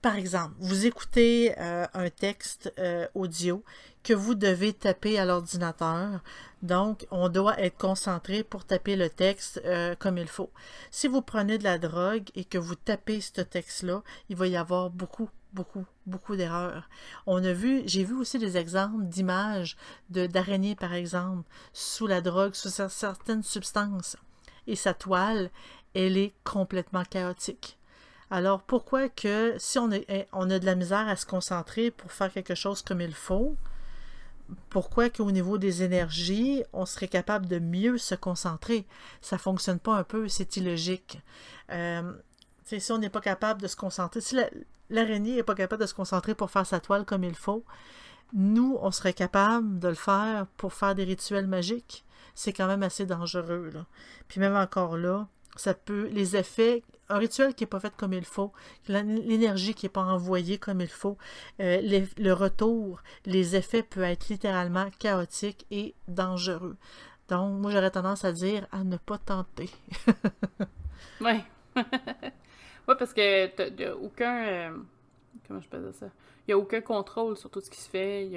[0.00, 2.74] par exemple, vous écoutez un texte
[3.14, 3.62] audio
[4.02, 6.20] que vous devez taper à l'ordinateur.
[6.62, 9.62] Donc, on doit être concentré pour taper le texte
[10.00, 10.50] comme il faut.
[10.90, 14.56] Si vous prenez de la drogue et que vous tapez ce texte-là, il va y
[14.56, 16.88] avoir beaucoup, beaucoup, beaucoup d'erreurs.
[17.26, 19.76] On a vu, j'ai vu aussi des exemples d'images
[20.08, 24.16] d'araignées, par exemple, sous la drogue, sous certaines substances.
[24.66, 25.50] Et sa toile,
[25.94, 27.78] elle est complètement chaotique.
[28.30, 32.12] Alors pourquoi que si on, est, on a de la misère à se concentrer pour
[32.12, 33.56] faire quelque chose comme il faut,
[34.70, 38.86] pourquoi qu'au niveau des énergies, on serait capable de mieux se concentrer?
[39.20, 41.20] Ça fonctionne pas un peu, c'est illogique.
[41.70, 42.12] Euh,
[42.64, 44.36] si on n'est pas capable de se concentrer, si
[44.92, 47.64] l'araignée n'est pas capable de se concentrer pour faire sa toile comme il faut,
[48.32, 52.04] nous, on serait capable de le faire pour faire des rituels magiques.
[52.34, 53.70] C'est quand même assez dangereux.
[53.74, 53.84] Là.
[54.28, 56.08] Puis même encore là, ça peut.
[56.12, 56.82] Les effets.
[57.08, 58.52] Un rituel qui n'est pas fait comme il faut,
[58.88, 61.18] l'énergie qui n'est pas envoyée comme il faut,
[61.60, 66.78] euh, le retour, les effets peuvent être littéralement chaotiques et dangereux.
[67.28, 69.68] Donc, moi, j'aurais tendance à dire à ne pas tenter.
[72.88, 72.94] ouais.
[72.94, 74.46] Oui, parce que a aucun.
[74.46, 74.70] Euh,
[75.46, 76.06] comment je peux dire ça?
[76.46, 78.28] Il n'y a aucun contrôle sur tout ce qui se fait.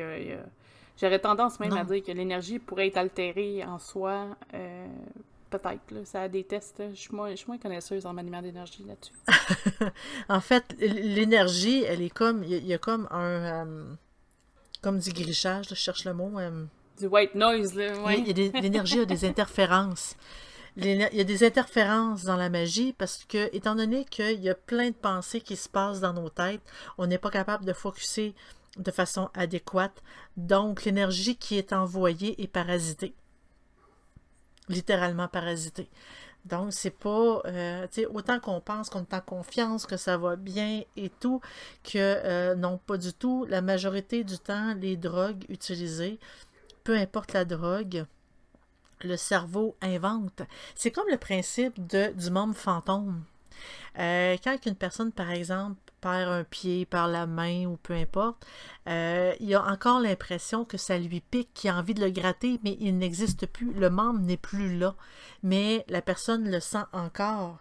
[0.99, 4.27] J'aurais tendance même à dire que l'énergie pourrait être altérée en soi.
[4.53, 4.87] Euh,
[5.49, 6.81] peut-être, ça a des tests.
[6.91, 9.91] Je suis moins, je moins connaisseuse en maniement d'énergie là-dessus.
[10.29, 12.43] en fait, l'énergie, elle est comme.
[12.43, 13.65] Il y, a comme un.
[13.65, 13.85] Euh,
[14.81, 16.31] comme du grichage, je cherche le mot.
[16.99, 17.99] du white noise, là.
[18.03, 18.17] Ouais.
[18.61, 20.15] L'énergie a des interférences
[20.77, 24.55] il y a des interférences dans la magie parce que, étant donné qu'il y a
[24.55, 26.61] plein de pensées qui se passent dans nos têtes,
[26.97, 28.35] on n'est pas capable de focuser
[28.77, 30.03] de façon adéquate.
[30.35, 33.13] Donc, l'énergie qui est envoyée est parasitée.
[34.67, 35.89] Littéralement parasitée.
[36.45, 40.83] Donc, c'est pas, euh, autant qu'on pense qu'on est en confiance, que ça va bien
[40.95, 41.41] et tout,
[41.83, 43.45] que euh, non, pas du tout.
[43.49, 46.19] La majorité du temps, les drogues utilisées,
[46.83, 48.05] peu importe la drogue,
[49.05, 50.41] le cerveau invente.
[50.75, 53.23] C'est comme le principe du monde fantôme.
[53.99, 58.45] Euh, quand une personne, par exemple, perd un pied, par la main ou peu importe,
[58.87, 62.59] euh, il a encore l'impression que ça lui pique, qu'il a envie de le gratter,
[62.63, 63.73] mais il n'existe plus.
[63.73, 64.95] Le membre n'est plus là.
[65.43, 67.59] Mais la personne le sent encore.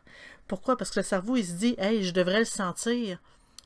[0.48, 0.76] Pourquoi?
[0.76, 3.18] Parce que le cerveau, il se dit, hey, je devrais le sentir.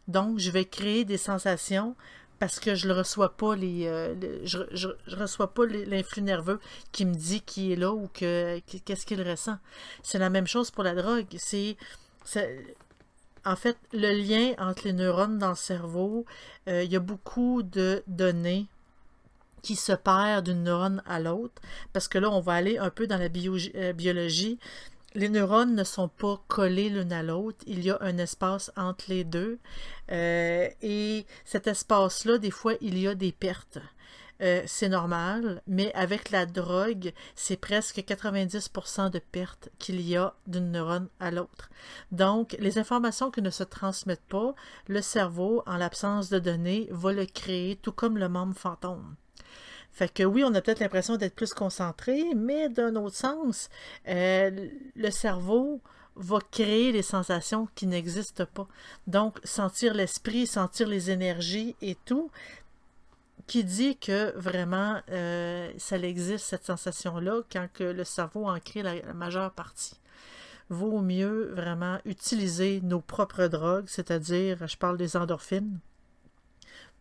[0.06, 1.96] Donc, je vais créer des sensations
[2.38, 6.60] parce que je ne reçois pas les, euh, je, je, reçois pas l'influx nerveux
[6.92, 9.58] qui me dit qui est là ou que qu'est-ce qu'il ressent.
[10.02, 11.26] C'est la même chose pour la drogue.
[11.36, 11.76] C'est
[13.44, 16.26] en fait le lien entre les neurones dans le cerveau.
[16.68, 18.66] Euh, il y a beaucoup de données
[19.62, 21.60] qui se perdent d'une neurone à l'autre
[21.92, 24.58] parce que là on va aller un peu dans la euh, biologie
[25.14, 29.06] les neurones ne sont pas collés l'un à l'autre, il y a un espace entre
[29.08, 29.58] les deux.
[30.10, 33.78] Euh, et cet espace-là, des fois, il y a des pertes.
[34.40, 40.34] Euh, c'est normal, mais avec la drogue, c'est presque 90% de pertes qu'il y a
[40.46, 41.70] d'une neurone à l'autre.
[42.12, 44.54] Donc, les informations qui ne se transmettent pas,
[44.86, 49.16] le cerveau, en l'absence de données, va le créer, tout comme le membre fantôme.
[49.90, 53.68] Fait que oui, on a peut-être l'impression d'être plus concentré, mais d'un autre sens,
[54.08, 55.80] euh, le cerveau
[56.14, 58.66] va créer des sensations qui n'existent pas.
[59.06, 62.30] Donc, sentir l'esprit, sentir les énergies et tout,
[63.46, 68.82] qui dit que vraiment euh, ça existe cette sensation-là quand que le cerveau en crée
[68.82, 69.98] la, la, majeure partie.
[70.68, 75.80] Vaut mieux vraiment utiliser nos propres drogues, c'est-à-dire, je parle des endorphines,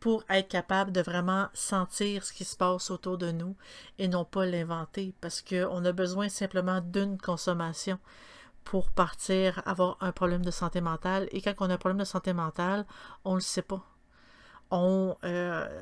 [0.08, 3.58] pour être capable de vraiment sentir ce qui se passe autour de nous
[4.00, 8.00] et non pas l'inventer parce qu'on a besoin simplement d'une consommation
[8.64, 12.06] pour partir avoir un problème de santé mentale et quand on a un problème de
[12.06, 12.86] santé mentale,
[13.26, 13.86] on ne le sait pas.
[14.72, 15.82] On, euh,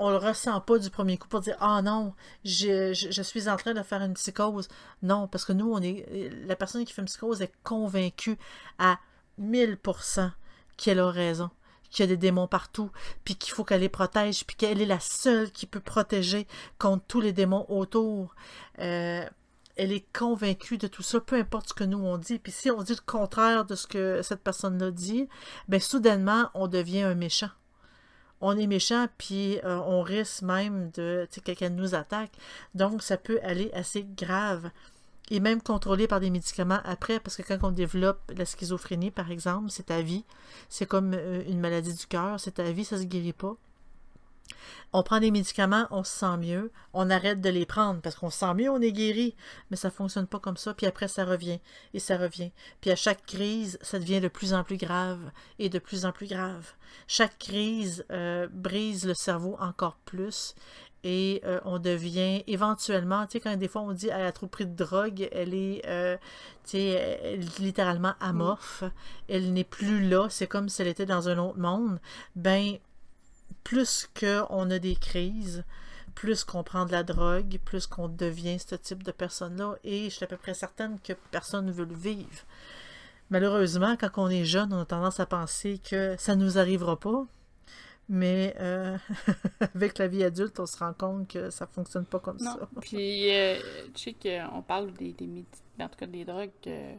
[0.00, 3.56] on le ressent pas du premier coup pour dire ah non je, je, suis en
[3.56, 4.66] train de faire une psychose
[5.04, 8.36] non parce que nous on est la personne qui fait une psychose est convaincue
[8.80, 8.98] à
[9.40, 10.32] 1000%
[10.76, 11.52] qu'elle a raison
[11.90, 12.90] qu'il y a des démons partout,
[13.24, 16.46] puis qu'il faut qu'elle les protège, puis qu'elle est la seule qui peut protéger
[16.78, 18.34] contre tous les démons autour.
[18.80, 19.24] Euh,
[19.76, 22.38] elle est convaincue de tout ça, peu importe ce que nous on dit.
[22.38, 25.28] Puis si on dit le contraire de ce que cette personne-là dit,
[25.68, 27.50] ben soudainement, on devient un méchant.
[28.40, 32.32] On est méchant, puis euh, on risque même de que quelqu'un nous attaque.
[32.74, 34.70] Donc, ça peut aller assez grave.
[35.30, 39.30] Et même contrôlé par des médicaments après, parce que quand on développe la schizophrénie, par
[39.30, 40.24] exemple, c'est à vie.
[40.68, 43.56] C'est comme euh, une maladie du cœur, c'est à vie, ça se guérit pas.
[44.92, 48.30] On prend des médicaments, on se sent mieux, on arrête de les prendre parce qu'on
[48.30, 49.34] se sent mieux, on est guéri,
[49.70, 51.58] mais ça fonctionne pas comme ça, puis après ça revient
[51.94, 52.52] et ça revient.
[52.80, 56.12] Puis à chaque crise, ça devient de plus en plus grave et de plus en
[56.12, 56.74] plus grave.
[57.08, 60.54] Chaque crise euh, brise le cerveau encore plus
[61.04, 64.46] et euh, on devient éventuellement, tu sais, quand des fois on dit elle a trop
[64.46, 66.16] pris de drogue, elle est, euh,
[66.64, 68.84] tu sais, littéralement amorphe,
[69.28, 72.00] elle n'est plus là, c'est comme si elle était dans un autre monde,
[72.34, 72.78] ben,
[73.62, 75.62] plus qu'on a des crises,
[76.14, 80.16] plus qu'on prend de la drogue, plus qu'on devient ce type de personne-là, et je
[80.16, 82.44] suis à peu près certaine que personne ne veut le vivre.
[83.30, 86.98] Malheureusement, quand on est jeune, on a tendance à penser que ça ne nous arrivera
[86.98, 87.26] pas,
[88.08, 88.96] mais euh,
[89.74, 92.58] avec la vie adulte, on se rend compte que ça fonctionne pas comme ça.
[92.80, 93.58] Puis, euh,
[93.94, 95.44] tu sais qu'on parle des, des,
[95.80, 96.94] en tout cas des drogues euh,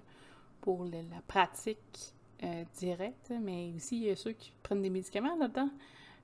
[0.61, 2.13] pour la pratique
[2.77, 5.69] directe, mais aussi il y a ceux qui prennent des médicaments là-dedans.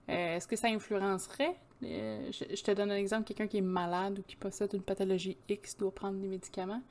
[0.08, 1.56] Est-ce que ça influencerait?
[1.82, 5.38] Je, je, te donne un exemple, quelqu'un qui est malade ou qui possède une pathologie
[5.50, 6.84] X doit prendre des médicaments.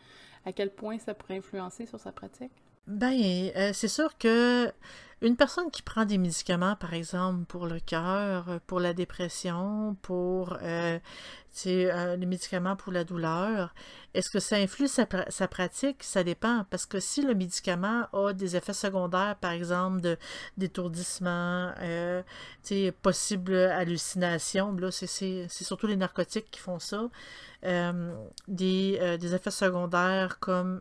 [0.44, 2.50] À quel point ça pourrait influencer sur sa pratique?
[2.88, 4.72] Ben, c'est sûr que
[5.22, 9.96] une personne qui prend des médicaments, par exemple, pour le cœur, euh, pour la dépression,
[10.02, 10.98] pour euh,
[11.66, 13.74] euh, les médicaments pour la douleur,
[14.14, 16.02] est-ce que ça influe sa, pratique?
[16.02, 16.64] Ça dépend.
[16.70, 20.16] Parce que si le médicament a des effets secondaires, par exemple,
[20.56, 22.22] d'étourdissement, euh,
[23.02, 27.09] possible hallucination, c'est surtout les narcotiques qui font ça.
[28.48, 28.98] Des,
[29.35, 30.80] effets secondaires comme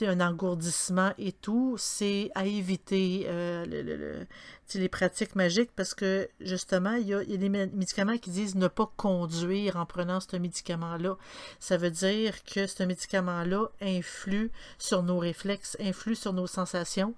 [0.00, 3.28] un engourdissement et tout, c'est à éviter
[3.66, 4.26] le,
[4.74, 8.90] les pratiques magiques parce que justement, il y, a, des médicaments qui disent ne pas
[8.96, 11.16] conduire en prenant ce médicament-là.
[11.58, 17.14] Ça veut dire que ce médicament-là influe sur nos réflexes, influe sur nos sensations.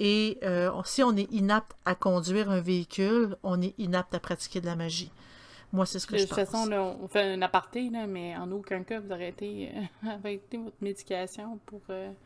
[0.00, 0.40] Et
[0.84, 4.76] si on est inapte à conduire un véhicule, on est inapte à pratiquer de la
[4.76, 5.10] magie.
[5.74, 6.36] Moi, c'est ce que je pense.
[6.38, 9.72] De toute façon, on fait un aparté, là, mais en aucun cas, vous arrêtez,
[10.04, 12.16] euh, votre médication pour, euh, pour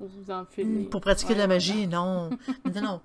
[0.00, 0.84] vous enfiler.
[0.84, 2.30] Pour pratiquer de la magie, non.
[2.74, 3.00] non, non.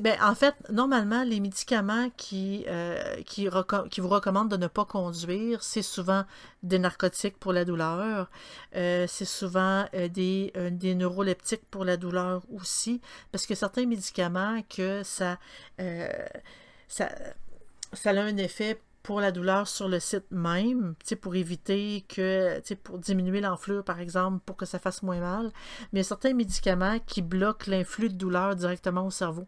[0.00, 3.48] Ben, en fait, normalement, les médicaments qui, euh, qui,
[3.90, 6.24] qui, vous recommandent de ne pas conduire, c'est souvent
[6.62, 8.30] des narcotiques pour la douleur,
[8.72, 13.00] c'est souvent des, des neuroleptiques pour la douleur aussi,
[13.32, 15.38] parce que certains médicaments que ça,
[16.88, 17.08] ça,
[17.92, 22.98] ça a un effet pour la douleur sur le site même, pour éviter que, pour
[22.98, 25.52] diminuer l'enflure par exemple, pour que ça fasse moins mal.
[25.92, 29.46] Mais il y a certains médicaments qui bloquent l'influx de douleur directement au cerveau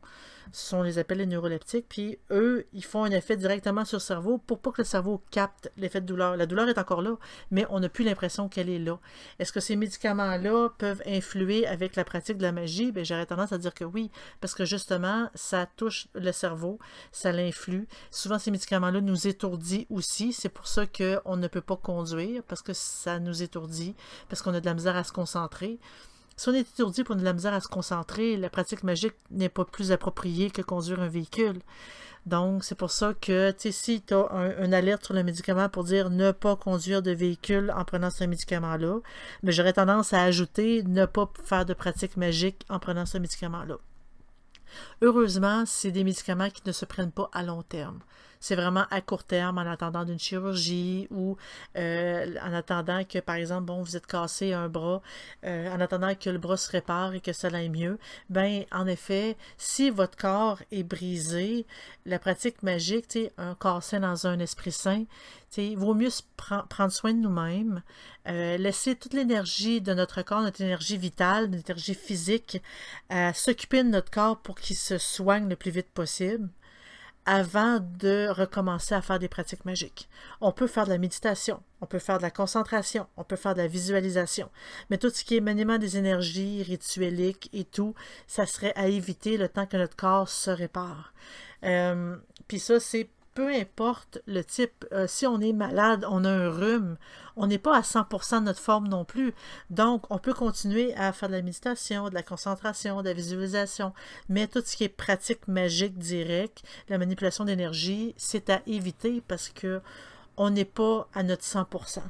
[0.53, 4.03] ce sont les appels les neuroleptiques, puis eux, ils font un effet directement sur le
[4.03, 6.37] cerveau pour pas que le cerveau capte l'effet de douleur.
[6.37, 7.17] La douleur est encore là,
[7.51, 8.99] mais on n'a plus l'impression qu'elle est là.
[9.39, 12.93] Est-ce que ces médicaments-là peuvent influer avec la pratique de la magie?
[12.93, 16.79] Bien, j'aurais tendance à dire que oui, parce que justement, ça touche le cerveau,
[17.13, 17.87] ça l'influe.
[18.11, 20.33] Souvent, ces médicaments-là nous aussi.
[20.33, 23.95] C'est pour ça qu'on ne peut pas conduire, parce que ça nous étourdit,
[24.29, 25.79] parce qu'on a de la misère à se concentrer.
[26.37, 29.49] Si on est étourdi pour de la misère à se concentrer, la pratique magique n'est
[29.49, 31.61] pas plus appropriée que conduire un véhicule.
[32.27, 36.11] Donc, c'est pour ça que, si tu as un, alerte sur le médicament pour dire
[36.11, 38.99] ne pas conduire de véhicule en prenant ce médicament-là,
[39.45, 43.77] mais j'aurais tendance à ajouter ne pas faire de pratique magique en prenant ce médicament-là.
[45.03, 48.01] Heureusement, c'est des médicaments qui ne se prennent pas à long terme.
[48.41, 51.37] C'est vraiment à court terme, en attendant d'une chirurgie ou
[51.77, 55.03] euh, en attendant que, par exemple, bon, vous êtes cassé un bras,
[55.45, 57.99] euh, en attendant que le bras se répare et que ça aille mieux.
[58.31, 61.67] Ben, en effet, si votre corps est brisé,
[62.05, 65.05] la pratique magique, un corps dans un esprit sain,
[65.57, 67.83] il vaut mieux prendre soin de nous-mêmes,
[68.29, 72.63] euh, laisser toute l'énergie de notre corps, notre énergie vitale, notre énergie physique,
[73.33, 76.51] s'occuper de notre corps pour qu'il se soigne le plus vite possible
[77.27, 80.09] avant de recommencer à faire des pratiques magiques.
[80.41, 83.55] On peut faire de la méditation, on peut faire de la concentration, on peut faire
[83.55, 84.49] de la visualisation,
[84.89, 87.95] mais tout ce qui est maniement des énergies ritueliques et tout,
[88.27, 91.13] ça serait à éviter le temps que notre corps se répare.
[91.65, 92.17] Euh,
[92.49, 96.49] Puis ça, c'est peu importe le type, euh, si on est malade, on a un
[96.49, 96.97] rhume,
[97.37, 99.35] on n'est pas à 100% de notre forme non plus.
[99.69, 103.93] Donc, on peut continuer à faire de la méditation, de la concentration, de la visualisation,
[104.31, 109.51] mais tout ce qui est pratique magique directe, la manipulation d'énergie, c'est à éviter parce
[109.51, 109.83] que
[110.39, 112.01] on n'est pas à notre 100%.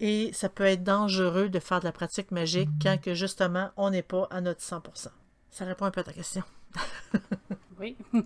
[0.00, 3.90] Et ça peut être dangereux de faire de la pratique magique quand que justement on
[3.90, 5.08] n'est pas à notre 100%.
[5.50, 6.42] Ça répond un peu à ta question.
[7.80, 7.96] oui.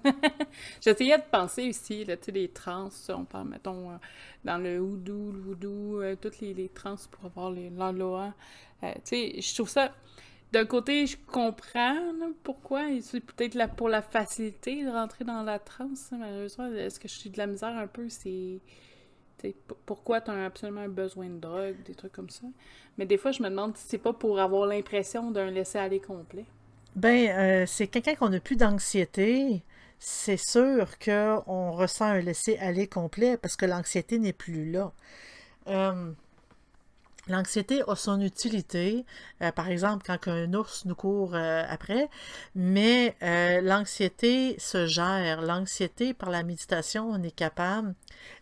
[0.80, 3.96] J'essayais de penser aussi, tu sais, les trans, on parle, mettons, euh,
[4.44, 8.34] dans le houdou, le voodoo, euh, toutes les, trans pour avoir les l'aloa.
[8.82, 9.92] tu sais, je trouve ça...
[10.52, 11.96] D'un côté, je comprends
[12.44, 16.72] pourquoi, c'est peut-être pour la facilité de rentrer dans la transe, malheureusement.
[16.72, 18.60] Est-ce que je suis de la misère un peu, c'est
[19.84, 22.46] pourquoi tu as absolument besoin de drogue, des trucs comme ça?
[22.98, 26.46] Mais des fois, je me demande si c'est pas pour avoir l'impression d'un laisser-aller complet.
[26.96, 29.62] Ben, euh, c'est quelqu'un qu'on n'a plus d'anxiété.
[29.98, 34.92] C'est sûr qu'on ressent un laisser-aller complet parce que l'anxiété n'est plus là.
[35.68, 36.12] Euh,
[37.26, 39.06] L'anxiété a son utilité,
[39.40, 42.10] euh, par exemple quand un ours nous court euh, après,
[42.54, 45.40] mais euh, l'anxiété se gère.
[45.40, 47.94] L'anxiété, par la méditation, on est capable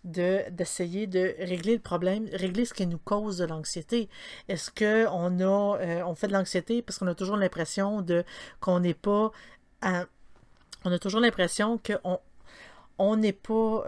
[0.04, 4.08] d'essayer de, régler le problème, régler ce qui nous cause de l'anxiété.
[4.48, 8.24] Est-ce qu'on a, on fait de l'anxiété parce qu'on a toujours l'impression de
[8.60, 9.30] qu'on n'est pas,
[10.84, 12.18] on a toujours l'impression qu'on
[12.98, 13.84] on n'est pas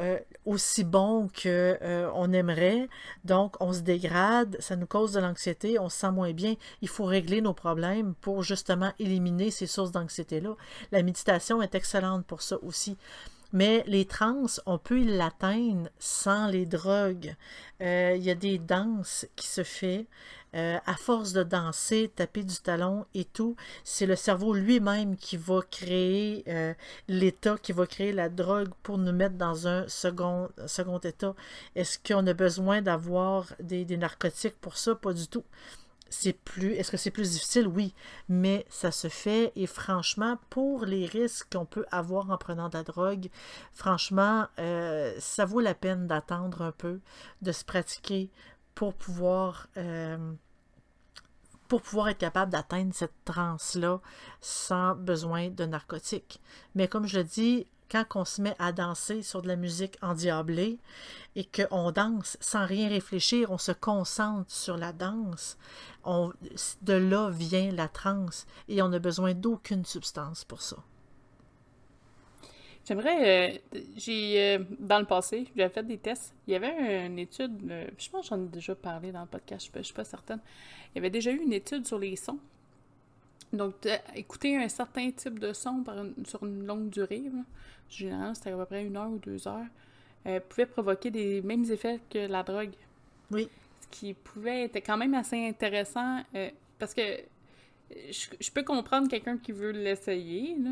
[0.47, 2.89] aussi bon qu'on euh, on aimerait,
[3.25, 6.55] donc on se dégrade, ça nous cause de l'anxiété, on se sent moins bien.
[6.83, 10.55] Il faut régler nos problèmes pour justement éliminer ces sources d'anxiété-là.
[10.93, 12.97] La méditation est excellente pour ça aussi.
[13.53, 17.37] Mais les trans, on peut l'atteindre sans les drogues.
[17.81, 20.05] Euh, il y a des danses qui se font
[20.55, 23.57] euh, à force de danser, taper du talon et tout.
[23.85, 26.75] C'est le cerveau lui-même qui va créer euh,
[27.09, 30.49] l'état, qui va créer la drogue pour nous mettre dans un second,
[31.05, 31.35] état.
[31.75, 34.95] Est-ce qu'on a besoin d'avoir des narcotiques pour ça?
[34.95, 35.45] Pas du tout
[36.15, 36.73] c'est plus.
[36.75, 37.67] Est-ce que c'est plus difficile?
[37.67, 37.95] Oui,
[38.29, 42.77] mais ça se fait et franchement, pour les risques qu'on peut avoir en prenant de
[42.77, 43.29] la drogue,
[43.73, 47.01] franchement, euh, ça vaut la peine d'attendre un peu,
[47.43, 48.31] de se pratiquer
[48.75, 49.69] pour pouvoir.
[51.69, 54.01] Pour pouvoir être capable d'atteindre cette transe-là
[54.41, 56.41] sans besoin de narcotiques.
[56.75, 60.79] Mais comme je dis, quand on se met à danser sur de la musique endiablée
[61.37, 65.57] et qu'on danse sans rien réfléchir, on se concentre sur la danse,
[66.05, 66.33] on,
[66.83, 70.77] de là vient la transe et on n'a besoin d'aucune substance pour ça.
[72.87, 76.35] J'aimerais, euh, j'ai, euh, dans le passé, j'avais fait des tests.
[76.47, 79.27] Il y avait une étude, euh, je pense que j'en ai déjà parlé dans le
[79.27, 80.41] podcast, je ne suis pas certaine.
[80.93, 82.39] Il y avait déjà eu une étude sur les sons.
[83.53, 83.75] Donc,
[84.15, 85.85] écouter un certain type de son
[86.27, 87.23] sur une longue durée,
[87.89, 89.67] généralement c'était à peu près une heure ou deux heures,
[90.27, 92.73] euh, pouvait provoquer des mêmes effets que la drogue.
[93.31, 93.49] Oui.
[93.83, 97.03] Ce qui pouvait être quand même assez intéressant euh, parce que
[97.91, 100.71] je, peux comprendre quelqu'un qui veut l'essayer, là.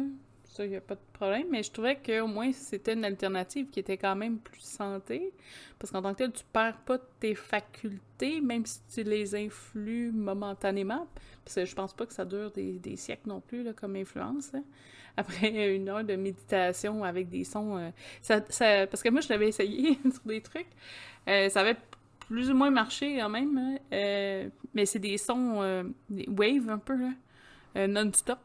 [0.52, 3.70] Ça, il n'y a pas de problème, mais je trouvais qu'au moins c'était une alternative
[3.70, 5.32] qui était quand même plus santé.
[5.78, 10.12] Parce qu'en tant que tel, tu perds pas tes facultés, même si tu les influes
[10.12, 11.08] momentanément.
[11.42, 14.52] Parce que je pense pas que ça dure des, siècles non plus, là, comme influence.
[14.52, 14.62] Hein
[15.16, 17.78] après une heure de méditation avec des sons.
[17.78, 17.90] Euh,
[18.20, 18.40] ça,
[18.86, 20.68] parce que moi, je l'avais essayé sur des trucs.
[21.28, 21.76] Euh, ça avait
[22.28, 23.56] plus ou moins marché quand même.
[23.56, 23.78] Hein.
[23.90, 26.98] Euh, mais c'est des sons, des waves un peu,
[27.74, 28.38] non-stop.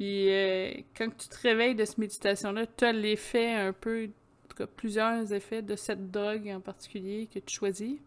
[0.00, 4.56] Puis quand tu te réveilles de cette méditation-là, tu as l'effet un peu, en tout
[4.56, 7.98] cas plusieurs effets de cette drogue en particulier que tu choisis.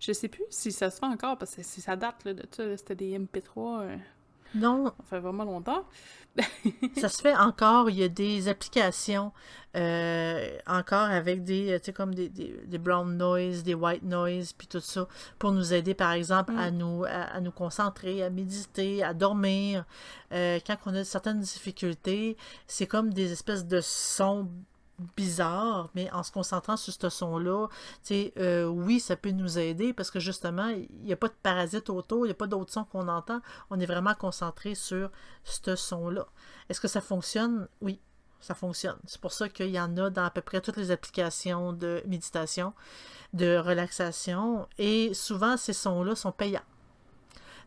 [0.00, 2.96] Je sais plus si ça se fait encore parce que ça date de ça, c'était
[2.96, 3.96] des MP3.
[4.56, 4.86] Non.
[4.86, 5.84] Ça fait vraiment longtemps.
[6.96, 7.90] ça se fait encore.
[7.90, 9.32] Il y a des applications
[9.76, 14.66] euh, encore avec des, tu sais, comme des, des, brown noise, des white noise, puis
[14.66, 15.06] tout ça,
[15.38, 16.76] pour nous aider, par exemple, à, mm.
[16.76, 19.84] nous, à, nous concentrer, à méditer, à dormir.
[20.32, 22.36] Euh, quand on a certaines difficultés,
[22.66, 24.48] c'est comme des espèces de sons
[25.16, 27.68] bizarre, mais en se concentrant sur ce son-là,
[28.10, 31.90] euh, oui, ça peut nous aider parce que justement, il n'y a pas de parasites
[31.90, 33.40] autour, il n'y a pas d'autres sons qu'on entend.
[33.70, 35.10] On est vraiment concentré sur
[35.44, 36.26] ce son-là.
[36.68, 37.68] Est-ce que ça fonctionne?
[37.80, 38.00] Oui,
[38.40, 38.98] ça fonctionne.
[39.06, 42.02] C'est pour ça qu'il y en a dans à peu près toutes les applications de
[42.06, 42.72] méditation,
[43.32, 46.60] de relaxation, et souvent ces sons-là sont payants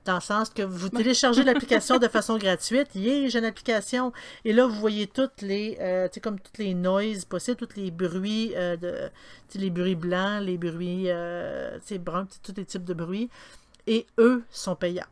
[0.06, 2.88] dans le sens que vous téléchargez l'application de façon gratuite.
[2.96, 4.14] Yeah, j'ai une application.
[4.46, 7.76] Et là, vous voyez toutes les, euh, tu sais, comme toutes les noises possibles, tous
[7.76, 9.10] les bruits, euh, de,
[9.56, 13.30] les bruits blancs, les bruits, euh, tu sais, bruns, tous les types de bruits.
[13.88, 15.06] Et eux sont payants.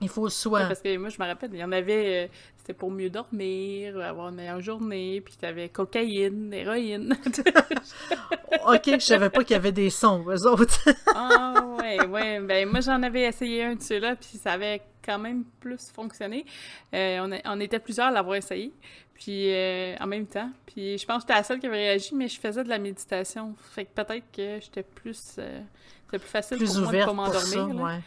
[0.00, 0.60] Il faut soit.
[0.60, 4.00] parce que moi, je me rappelle, il y en avait, euh, c'était pour mieux dormir,
[4.00, 7.16] avoir une meilleure journée, puis avais cocaïne, héroïne.
[8.66, 10.88] ok, je savais pas qu'il y avait des sons, eux autres.
[11.14, 12.40] ah, ouais, ouais.
[12.40, 16.46] Ben, moi, j'en avais essayé un de ceux-là, puis ça avait quand même plus fonctionné.
[16.94, 18.72] Euh, on, on, était plusieurs à l'avoir essayé,
[19.14, 20.50] puis euh, en même temps.
[20.66, 22.78] Puis je pense que j'étais la seule qui avait réagi, mais je faisais de la
[22.78, 23.54] méditation.
[23.72, 25.14] Fait que peut-être que j'étais plus.
[25.14, 28.00] c'était plus facile pour moi de pas m'endormir.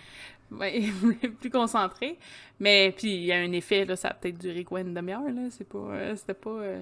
[0.59, 0.83] Ouais,
[1.39, 2.17] plus concentré.
[2.59, 5.29] Mais puis il y a un effet, là, ça a peut-être duré quoi une demi-heure,
[5.29, 5.49] là?
[5.49, 5.77] C'est pas.
[5.77, 6.49] euh, c'était pas.
[6.49, 6.81] euh,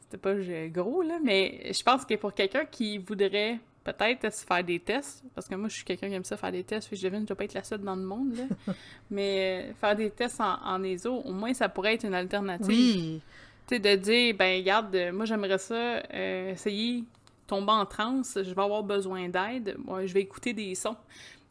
[0.00, 1.18] c'était pas euh, gros, là.
[1.22, 5.54] Mais je pense que pour quelqu'un qui voudrait peut-être se faire des tests, parce que
[5.56, 7.36] moi je suis quelqu'un qui aime ça faire des tests, puis je devine, je dois
[7.36, 8.74] pas être la seule dans le monde, là.
[9.10, 12.68] mais faire des tests en, en ESO, au moins ça pourrait être une alternative.
[12.68, 13.20] Oui,
[13.66, 16.02] Tu sais, de dire, ben, regarde, moi, j'aimerais ça
[16.50, 17.04] essayer
[17.46, 20.96] tomber en transe, je vais avoir besoin d'aide, moi, je vais écouter des sons.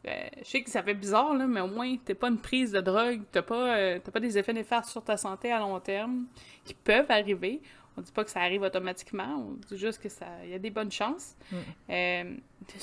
[0.08, 0.10] Euh,
[0.42, 2.80] je sais que ça fait bizarre, là, mais au moins, t'as pas une prise de
[2.80, 6.24] drogue, t'as pas, euh, pas des effets néfastes sur ta santé à long terme
[6.64, 7.60] qui peuvent arriver.
[7.96, 10.70] On dit pas que ça arrive automatiquement, on dit juste que ça, y a des
[10.70, 11.36] bonnes chances.
[11.52, 11.56] Mm.
[11.90, 12.34] Euh,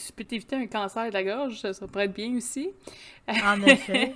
[0.08, 2.70] je peux t'éviter un cancer de la gorge, ça, ça pourrait être bien aussi
[3.28, 4.14] en effet.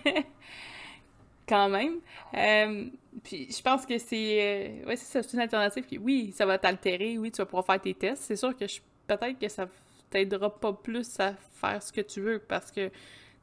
[1.47, 1.95] quand même.
[2.35, 2.85] Euh,
[3.23, 7.31] puis je pense que c'est ouais, c'est une alternative qui oui, ça va t'altérer, oui,
[7.31, 8.23] tu vas pouvoir faire tes tests.
[8.23, 9.67] C'est sûr que je- peut-être que ça
[10.13, 12.91] t'aidera pas plus à faire ce que tu veux parce que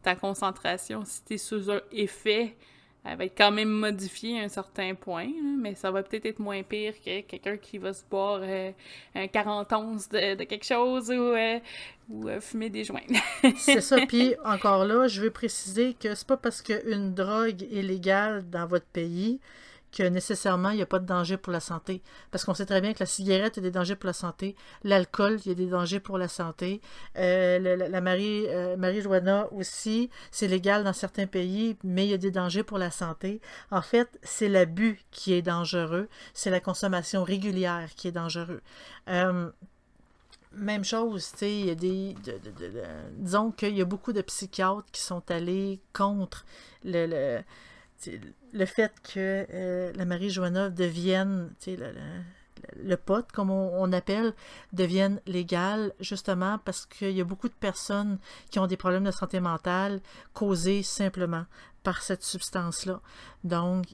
[0.03, 2.57] ta concentration, si tu es sous un effet,
[3.05, 6.39] elle va être quand même modifiée à un certain point, mais ça va peut-être être
[6.39, 8.73] moins pire que quelqu'un qui va se boire euh,
[9.15, 11.59] un 40 onces de, quelque chose ou, euh,
[12.27, 13.01] euh, fumer des joints.
[13.57, 14.05] C'est ça.
[14.07, 18.67] Puis encore là, je veux préciser que c'est pas parce qu'une drogue est légale dans
[18.67, 19.41] votre pays
[19.93, 22.03] que nécessairement il n'y a pas de danger pour la santé.
[22.31, 24.13] Parce qu'on sait très bien que la cigarette, il y a des dangers pour la
[24.13, 24.57] santé.
[24.85, 26.81] L'alcool, il y a des dangers pour la santé.
[27.17, 32.15] Euh, la, la Marie, euh, marijuana aussi, c'est légal dans certains pays, mais il y
[32.15, 33.41] a des dangers pour la santé.
[33.71, 36.09] En fait, c'est l'abus qui est dangereux.
[36.35, 38.61] C'est la consommation régulière qui est dangereux.
[39.09, 39.51] Euh,
[40.53, 42.15] même chose, tu sais, il y a des.
[42.25, 42.83] de- de- de- de-
[43.19, 46.45] disons qu'il y a beaucoup de psychiatres qui sont allés contre
[46.85, 47.41] le,
[48.53, 52.01] le fait que euh, la marijuana devienne, tu sais, le, le-
[52.77, 54.35] le pot, comme on appelle,
[54.75, 58.19] devienne légal, justement parce qu'il y a beaucoup de personnes
[58.51, 60.01] qui ont des problèmes de santé mentale
[60.35, 61.47] causés simplement
[61.83, 63.01] par cette substance-là.
[63.45, 63.87] Donc,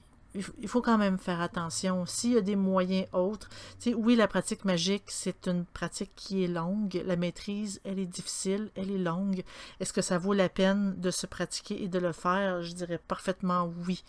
[0.58, 2.06] il faut quand même faire attention.
[2.06, 3.48] S'il y a des moyens autres,
[3.80, 7.02] tu sais, oui, la pratique magique, c'est une pratique qui est longue.
[7.04, 9.42] La maîtrise, elle est difficile, elle est longue.
[9.80, 12.62] Est-ce que ça vaut la peine de se pratiquer et de le faire?
[12.62, 14.04] Je dirais parfaitement oui.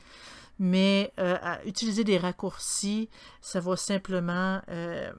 [0.59, 3.09] Mais euh, utiliser des raccourcis,
[3.41, 5.11] ça va simplement euh,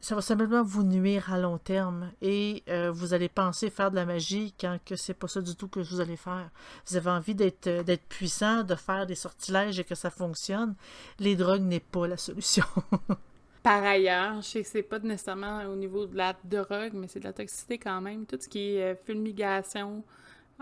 [0.00, 3.96] ça va simplement vous nuire à long terme et euh, vous allez penser faire de
[3.96, 6.50] la magie quand que c'est pas ça du tout que vous allez faire.
[6.86, 10.74] Vous avez envie d'être euh, puissant, de faire des sortilèges et que ça fonctionne.
[11.18, 12.64] Les drogues n'est pas la solution.
[13.62, 17.18] Par ailleurs, je sais que c'est pas nécessairement au niveau de la drogue, mais c'est
[17.20, 18.24] de la toxicité quand même.
[18.24, 20.04] Tout ce qui est euh, fulmigation,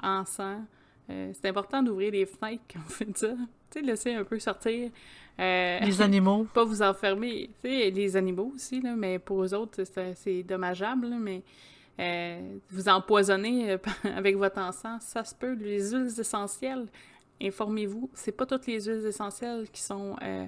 [0.03, 0.63] encens,
[1.11, 3.35] euh, c'est important d'ouvrir les fenêtres quand on fait ça.
[3.71, 4.91] Tu sais, laisser un peu sortir.
[5.41, 7.51] Euh, Les animaux, pas vous enfermer.
[7.63, 9.83] Tu sais, les animaux aussi, là, mais pour eux autres,
[10.15, 11.43] c'est dommageable, là, mais
[12.01, 13.79] euh, vous empoisonner euh,
[14.17, 15.53] avec votre encens, ça se peut.
[15.55, 16.87] Les huiles essentielles,
[17.43, 20.47] informez-vous, c'est pas toutes les huiles essentielles qui sont euh,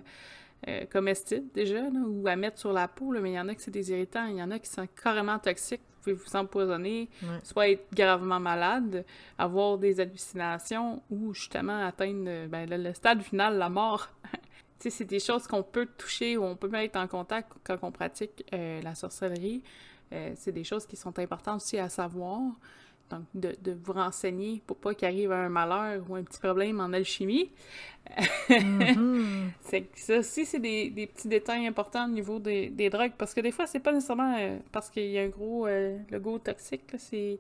[0.91, 3.55] comestibles déjà, là, ou à mettre sur la peau, là, mais il y en a
[3.55, 6.37] qui c'est des irritants, il y en a qui sont carrément toxiques, vous pouvez vous
[6.37, 7.29] empoisonner, Ouais.
[7.45, 9.05] soit être gravement malade,
[9.37, 14.09] avoir des hallucinations, ou justement atteindre ben, le, le stade final, la mort.
[14.79, 18.45] C'est des choses qu'on peut toucher ou on peut mettre en contact quand on pratique
[18.55, 19.63] euh, la sorcellerie.
[20.13, 22.41] Euh, c'est des choses qui sont importantes aussi à savoir.
[23.11, 26.79] Donc, de, de vous renseigner pour pas qu'il arrive un malheur ou un petit problème
[26.81, 27.51] en alchimie.
[29.63, 33.13] C'est que ça aussi, c'est des, des petits détails importants au niveau des, des drogues.
[33.19, 35.99] Parce que des fois, c'est pas nécessairement euh, parce qu'il y a un gros euh,
[36.11, 36.85] logo toxique.
[36.99, 37.39] C'est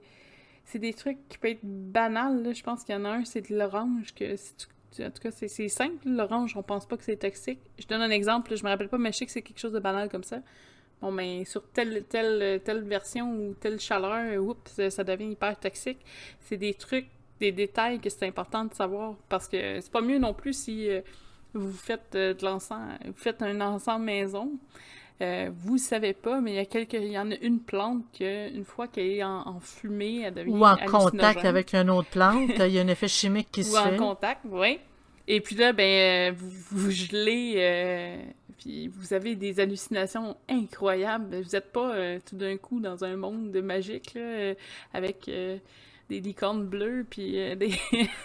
[0.78, 2.42] des trucs qui peuvent être banals.
[2.42, 2.52] là.
[2.52, 4.14] Je pense qu'il y en a un, c'est de l'orange.
[4.14, 6.08] que si tu- tu- En tout cas, c'est simple.
[6.08, 7.60] L'orange, on pense pas que c'est toxique.
[7.78, 8.56] Je donne un exemple.
[8.56, 10.40] Je me rappelle pas, mais je sais que c'est quelque chose de banal comme ça.
[11.00, 15.98] Bon, mais sur telle, telle, telle version ou telle chaleur, oups, ça, devient hyper toxique.
[16.40, 17.08] C'est des trucs,
[17.38, 20.90] des détails que c'est important de savoir parce que c'est pas mieux non plus si
[20.90, 21.00] euh,
[21.54, 24.50] vous faites euh, de vous faites un encens maison.
[25.20, 27.58] Euh, vous ne savez pas, mais il y a quelques, il y en a une
[27.60, 31.74] plante que une fois qu'elle est en, en fumée, elle devient Ou en contact avec
[31.74, 33.96] une autre plante, il y a un effet chimique qui ou se en fait.
[33.96, 34.78] contact, oui.
[35.26, 38.22] Et puis là, ben, euh, vous, vous gelez, euh,
[38.58, 41.40] puis vous avez des hallucinations incroyables.
[41.42, 44.54] Vous n'êtes pas tout d'un coup dans un monde de magique, là,
[44.94, 45.28] avec
[46.08, 47.72] des licornes bleues, puis euh, des...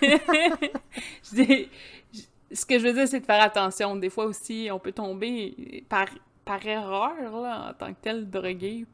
[0.02, 1.68] Je dis-
[2.14, 2.22] je-
[2.56, 3.96] Ce que je veux dire, c'est de faire attention.
[3.96, 6.06] Des fois aussi, on peut tomber par,
[6.46, 8.86] par erreur, là, en tant que tel, drogué,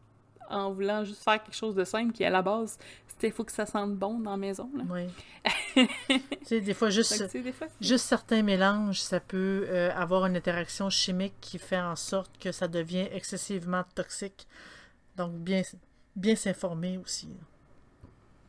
[0.50, 2.78] en voulant juste faire quelque chose de simple qui, à la base,
[3.08, 4.70] c'était il faut que ça sente bon dans la maison.
[4.76, 4.84] Là.
[4.90, 5.08] Oui.
[6.10, 10.36] tu sais, des fois, juste, des fois, juste certains mélanges, ça peut euh, avoir une
[10.36, 14.48] interaction chimique qui fait en sorte que ça devient excessivement toxique.
[15.18, 15.62] Donc, bien,
[16.16, 17.30] bien s'informer aussi.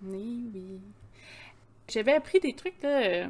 [0.03, 0.81] Oui, oui.
[1.89, 3.29] j'avais appris des trucs là,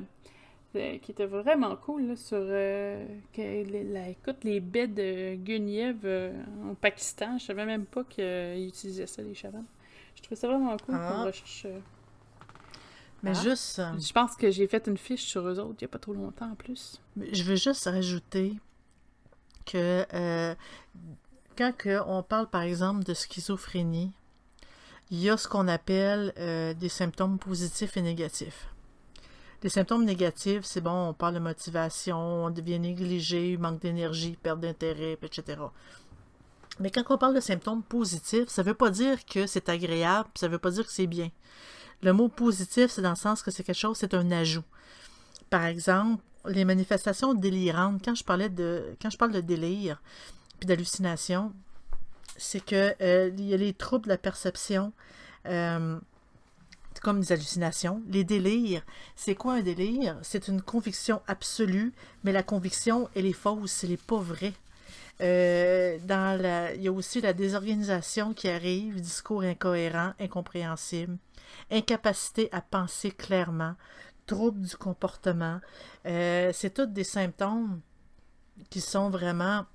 [0.77, 5.35] euh, qui étaient vraiment cool là, sur euh, que, les- la- écoute, les baies de
[5.35, 6.33] guenièvre euh,
[6.71, 7.39] au Pakistan.
[7.39, 9.65] Je savais même pas qu'ils utilisaient ça, les chamans.
[10.15, 11.09] Je trouvais ça vraiment cool Ah.
[11.13, 11.67] comme recherche.
[13.23, 13.43] Mais Ah.
[13.43, 15.99] juste, Je pense que j'ai fait une fiche sur eux autres il y a pas
[15.99, 17.01] trop longtemps en plus.
[17.33, 18.55] je veux juste rajouter
[19.67, 20.55] que euh,
[21.57, 24.13] quand que on parle par exemple de schizophrénie,
[25.11, 28.69] il y a ce qu'on appelle euh, des symptômes positifs et négatifs.
[29.63, 34.61] Les symptômes négatifs, c'est bon, on parle de motivation, on devient négligé, manque d'énergie, perte
[34.61, 35.61] d'intérêt, etc.
[36.79, 40.31] Mais quand on parle de symptômes positifs, ça ne veut pas dire que c'est agréable,
[40.35, 41.31] ça ne veut pas dire que c'est bien.
[42.03, 44.65] Le mot positif, c'est dans le sens que c'est quelque chose, c'est un ajout.
[45.51, 50.01] Par exemple, les manifestations délirantes, quand je parlais de quand je parle de délire
[50.59, 51.53] puis d'hallucination,
[52.39, 54.93] c'est que euh, il y a les troubles de la perception
[55.47, 55.99] euh,
[57.01, 58.03] comme des hallucinations.
[58.09, 58.85] Les délires,
[59.17, 60.19] c'est quoi un délire?
[60.23, 61.93] C'est une conviction absolue,
[62.25, 64.55] mais la conviction, elle est fausse, elle n'est pas vraie.
[65.21, 71.19] Euh, dans la, il y a aussi la désorganisation qui arrive, discours incohérent, incompréhensible,
[71.71, 73.75] incapacité à penser clairement,
[74.27, 75.61] troubles du comportement.
[76.07, 77.81] Euh, c'est tous des symptômes
[78.71, 79.67] qui sont vraiment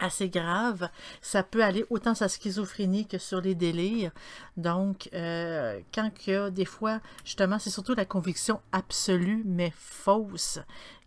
[0.00, 0.88] assez graves.
[1.22, 4.12] Ça peut aller autant sur la schizophrénie que sur les délires.
[4.56, 9.72] Donc, euh, quand il y a des fois, justement, c'est surtout la conviction absolue mais
[9.76, 10.58] fausse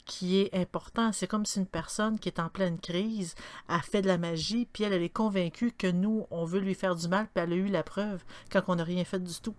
[0.06, 1.12] qui est important.
[1.12, 3.36] C'est comme si une personne qui est en pleine crise
[3.68, 6.76] a fait de la magie, puis elle, elle est convaincue que nous, on veut lui
[6.76, 9.40] faire du mal, puis elle a eu la preuve quand on n'a rien fait du
[9.42, 9.56] tout.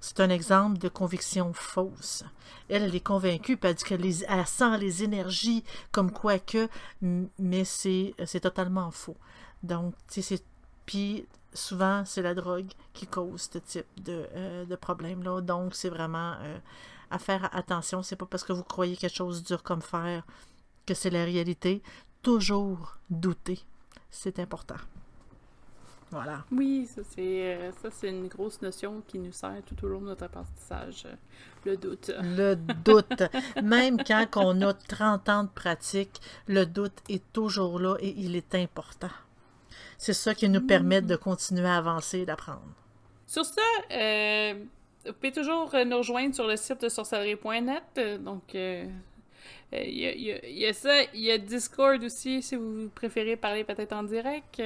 [0.00, 2.24] C'est un exemple de conviction fausse.
[2.68, 6.68] Elle, elle est convaincue, puis elle dit qu'elle sent les énergies comme quoi que,
[7.00, 9.16] mais c'est totalement faux.
[9.62, 10.42] Donc, c'est...
[10.86, 15.40] Puis, souvent, c'est la drogue qui cause ce type de, euh, problème-là.
[15.40, 16.58] Donc, c'est vraiment euh,
[17.10, 18.02] à faire attention.
[18.02, 20.24] C'est pas parce que vous croyez quelque chose dur comme fer
[20.86, 21.82] que c'est la réalité.
[22.22, 23.60] Toujours douter.
[24.10, 24.76] C'est important.
[26.10, 26.44] Voilà.
[26.50, 30.00] Oui, ça c'est euh, ça c'est une grosse notion qui nous sert tout au long
[30.00, 31.14] de notre apprentissage, euh,
[31.64, 32.10] le doute.
[32.22, 33.22] Le doute.
[33.62, 38.36] Même quand on a 30 ans de pratique, le doute est toujours là et il
[38.36, 39.10] est important.
[39.98, 42.62] C'est ça qui nous permet de continuer à avancer et d'apprendre.
[43.26, 44.54] Sur ça, euh,
[45.08, 48.20] vous pouvez toujours euh, nous rejoindre sur le site de sorcellerie.net.
[48.20, 48.84] donc, euh,
[49.72, 51.02] euh, y, y il y a ça.
[51.14, 54.62] Il y a Discord aussi, si vous préférez parler peut-être en direct.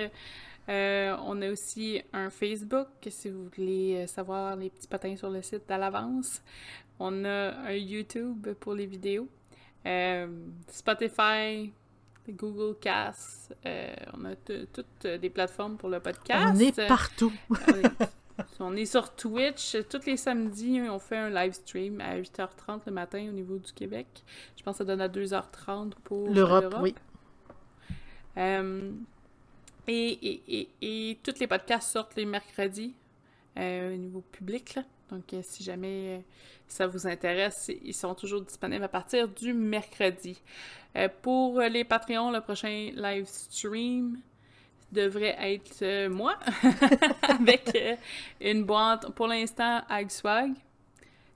[0.69, 5.29] Euh, on a aussi un Facebook, si vous voulez euh, savoir les petits patins sur
[5.31, 6.41] le site à l'avance.
[7.01, 9.29] On a un YouTube pour les vidéos.
[9.87, 10.29] Euh,
[10.69, 11.73] Spotify,
[12.29, 13.57] Google Cast.
[13.67, 16.53] euh, on a toutes des plateformes pour le podcast.
[16.55, 17.33] On est partout.
[17.51, 18.11] On est-
[18.61, 19.77] On est sur Twitch.
[19.91, 23.73] Tous les samedis, on fait un live stream à 8h30 le matin au niveau du
[23.73, 24.07] Québec.
[24.57, 26.95] Je pense que ça donne à 2h30 pour L'Europe, oui.
[29.89, 32.95] Et, et, et, et tous les podcasts sortent les mercredis
[33.59, 34.79] euh, au niveau public.
[35.11, 36.19] Donc, euh, si jamais euh,
[36.67, 40.41] ça vous intéresse, ils sont toujours disponibles à partir du mercredi.
[41.23, 44.19] Pour les Patreons, le prochain live stream
[44.91, 46.39] devrait être moi
[47.23, 47.79] avec
[48.39, 50.53] une boîte pour l'instant Agswag.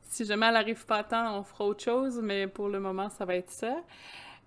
[0.02, 3.08] Si jamais elle n'arrive pas à temps, on fera autre chose, mais pour le moment,
[3.08, 3.76] ça va être ça.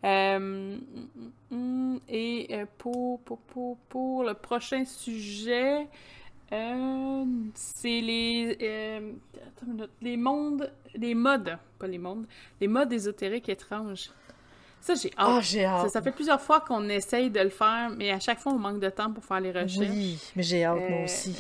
[0.03, 5.87] Euh, mm, mm, et euh, pour, pour, pour, pour le prochain sujet,
[6.51, 9.11] euh, c'est les, euh,
[9.67, 12.25] minute, les mondes, les modes, pas les mondes,
[12.61, 14.09] les modes ésotériques étranges.
[14.81, 15.15] Ça, j'ai hâte.
[15.17, 15.87] Ah, j'ai hâte.
[15.87, 18.57] Ça, ça fait plusieurs fois qu'on essaye de le faire, mais à chaque fois, on
[18.57, 19.77] manque de temps pour faire les recherches.
[19.77, 21.35] Oui, mais j'ai hâte, moi aussi.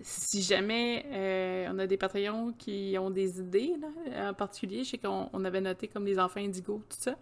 [0.00, 4.90] Si jamais euh, on a des Patreons qui ont des idées, là, en particulier, je
[4.90, 7.16] sais qu'on on avait noté comme les enfants indigos, tout ça.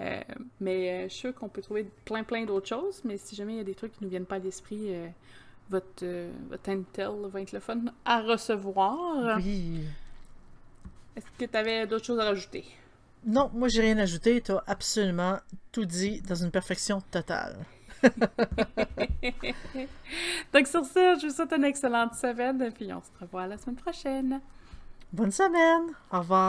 [0.00, 0.20] Euh,
[0.60, 3.02] mais euh, je suis sûre qu'on peut trouver plein, plein d'autres choses.
[3.04, 4.92] Mais si jamais il y a des trucs qui nous viennent pas à l'esprit,
[5.70, 6.04] votre,
[6.48, 9.36] votre Intel va être le fun à recevoir.
[9.36, 9.80] Oui.
[11.16, 12.64] Est-ce que tu avais d'autres choses à rajouter?
[13.26, 14.40] Non, moi, j'ai rien ajouté.
[14.40, 15.38] Tu as absolument
[15.72, 17.56] tout dit dans une perfection totale.
[20.52, 23.76] Donc sur ça, je vous souhaite une excellente semaine, puis on se revoit la semaine
[23.76, 24.40] prochaine.
[25.12, 25.94] Bonne semaine.
[26.12, 26.46] Au revoir.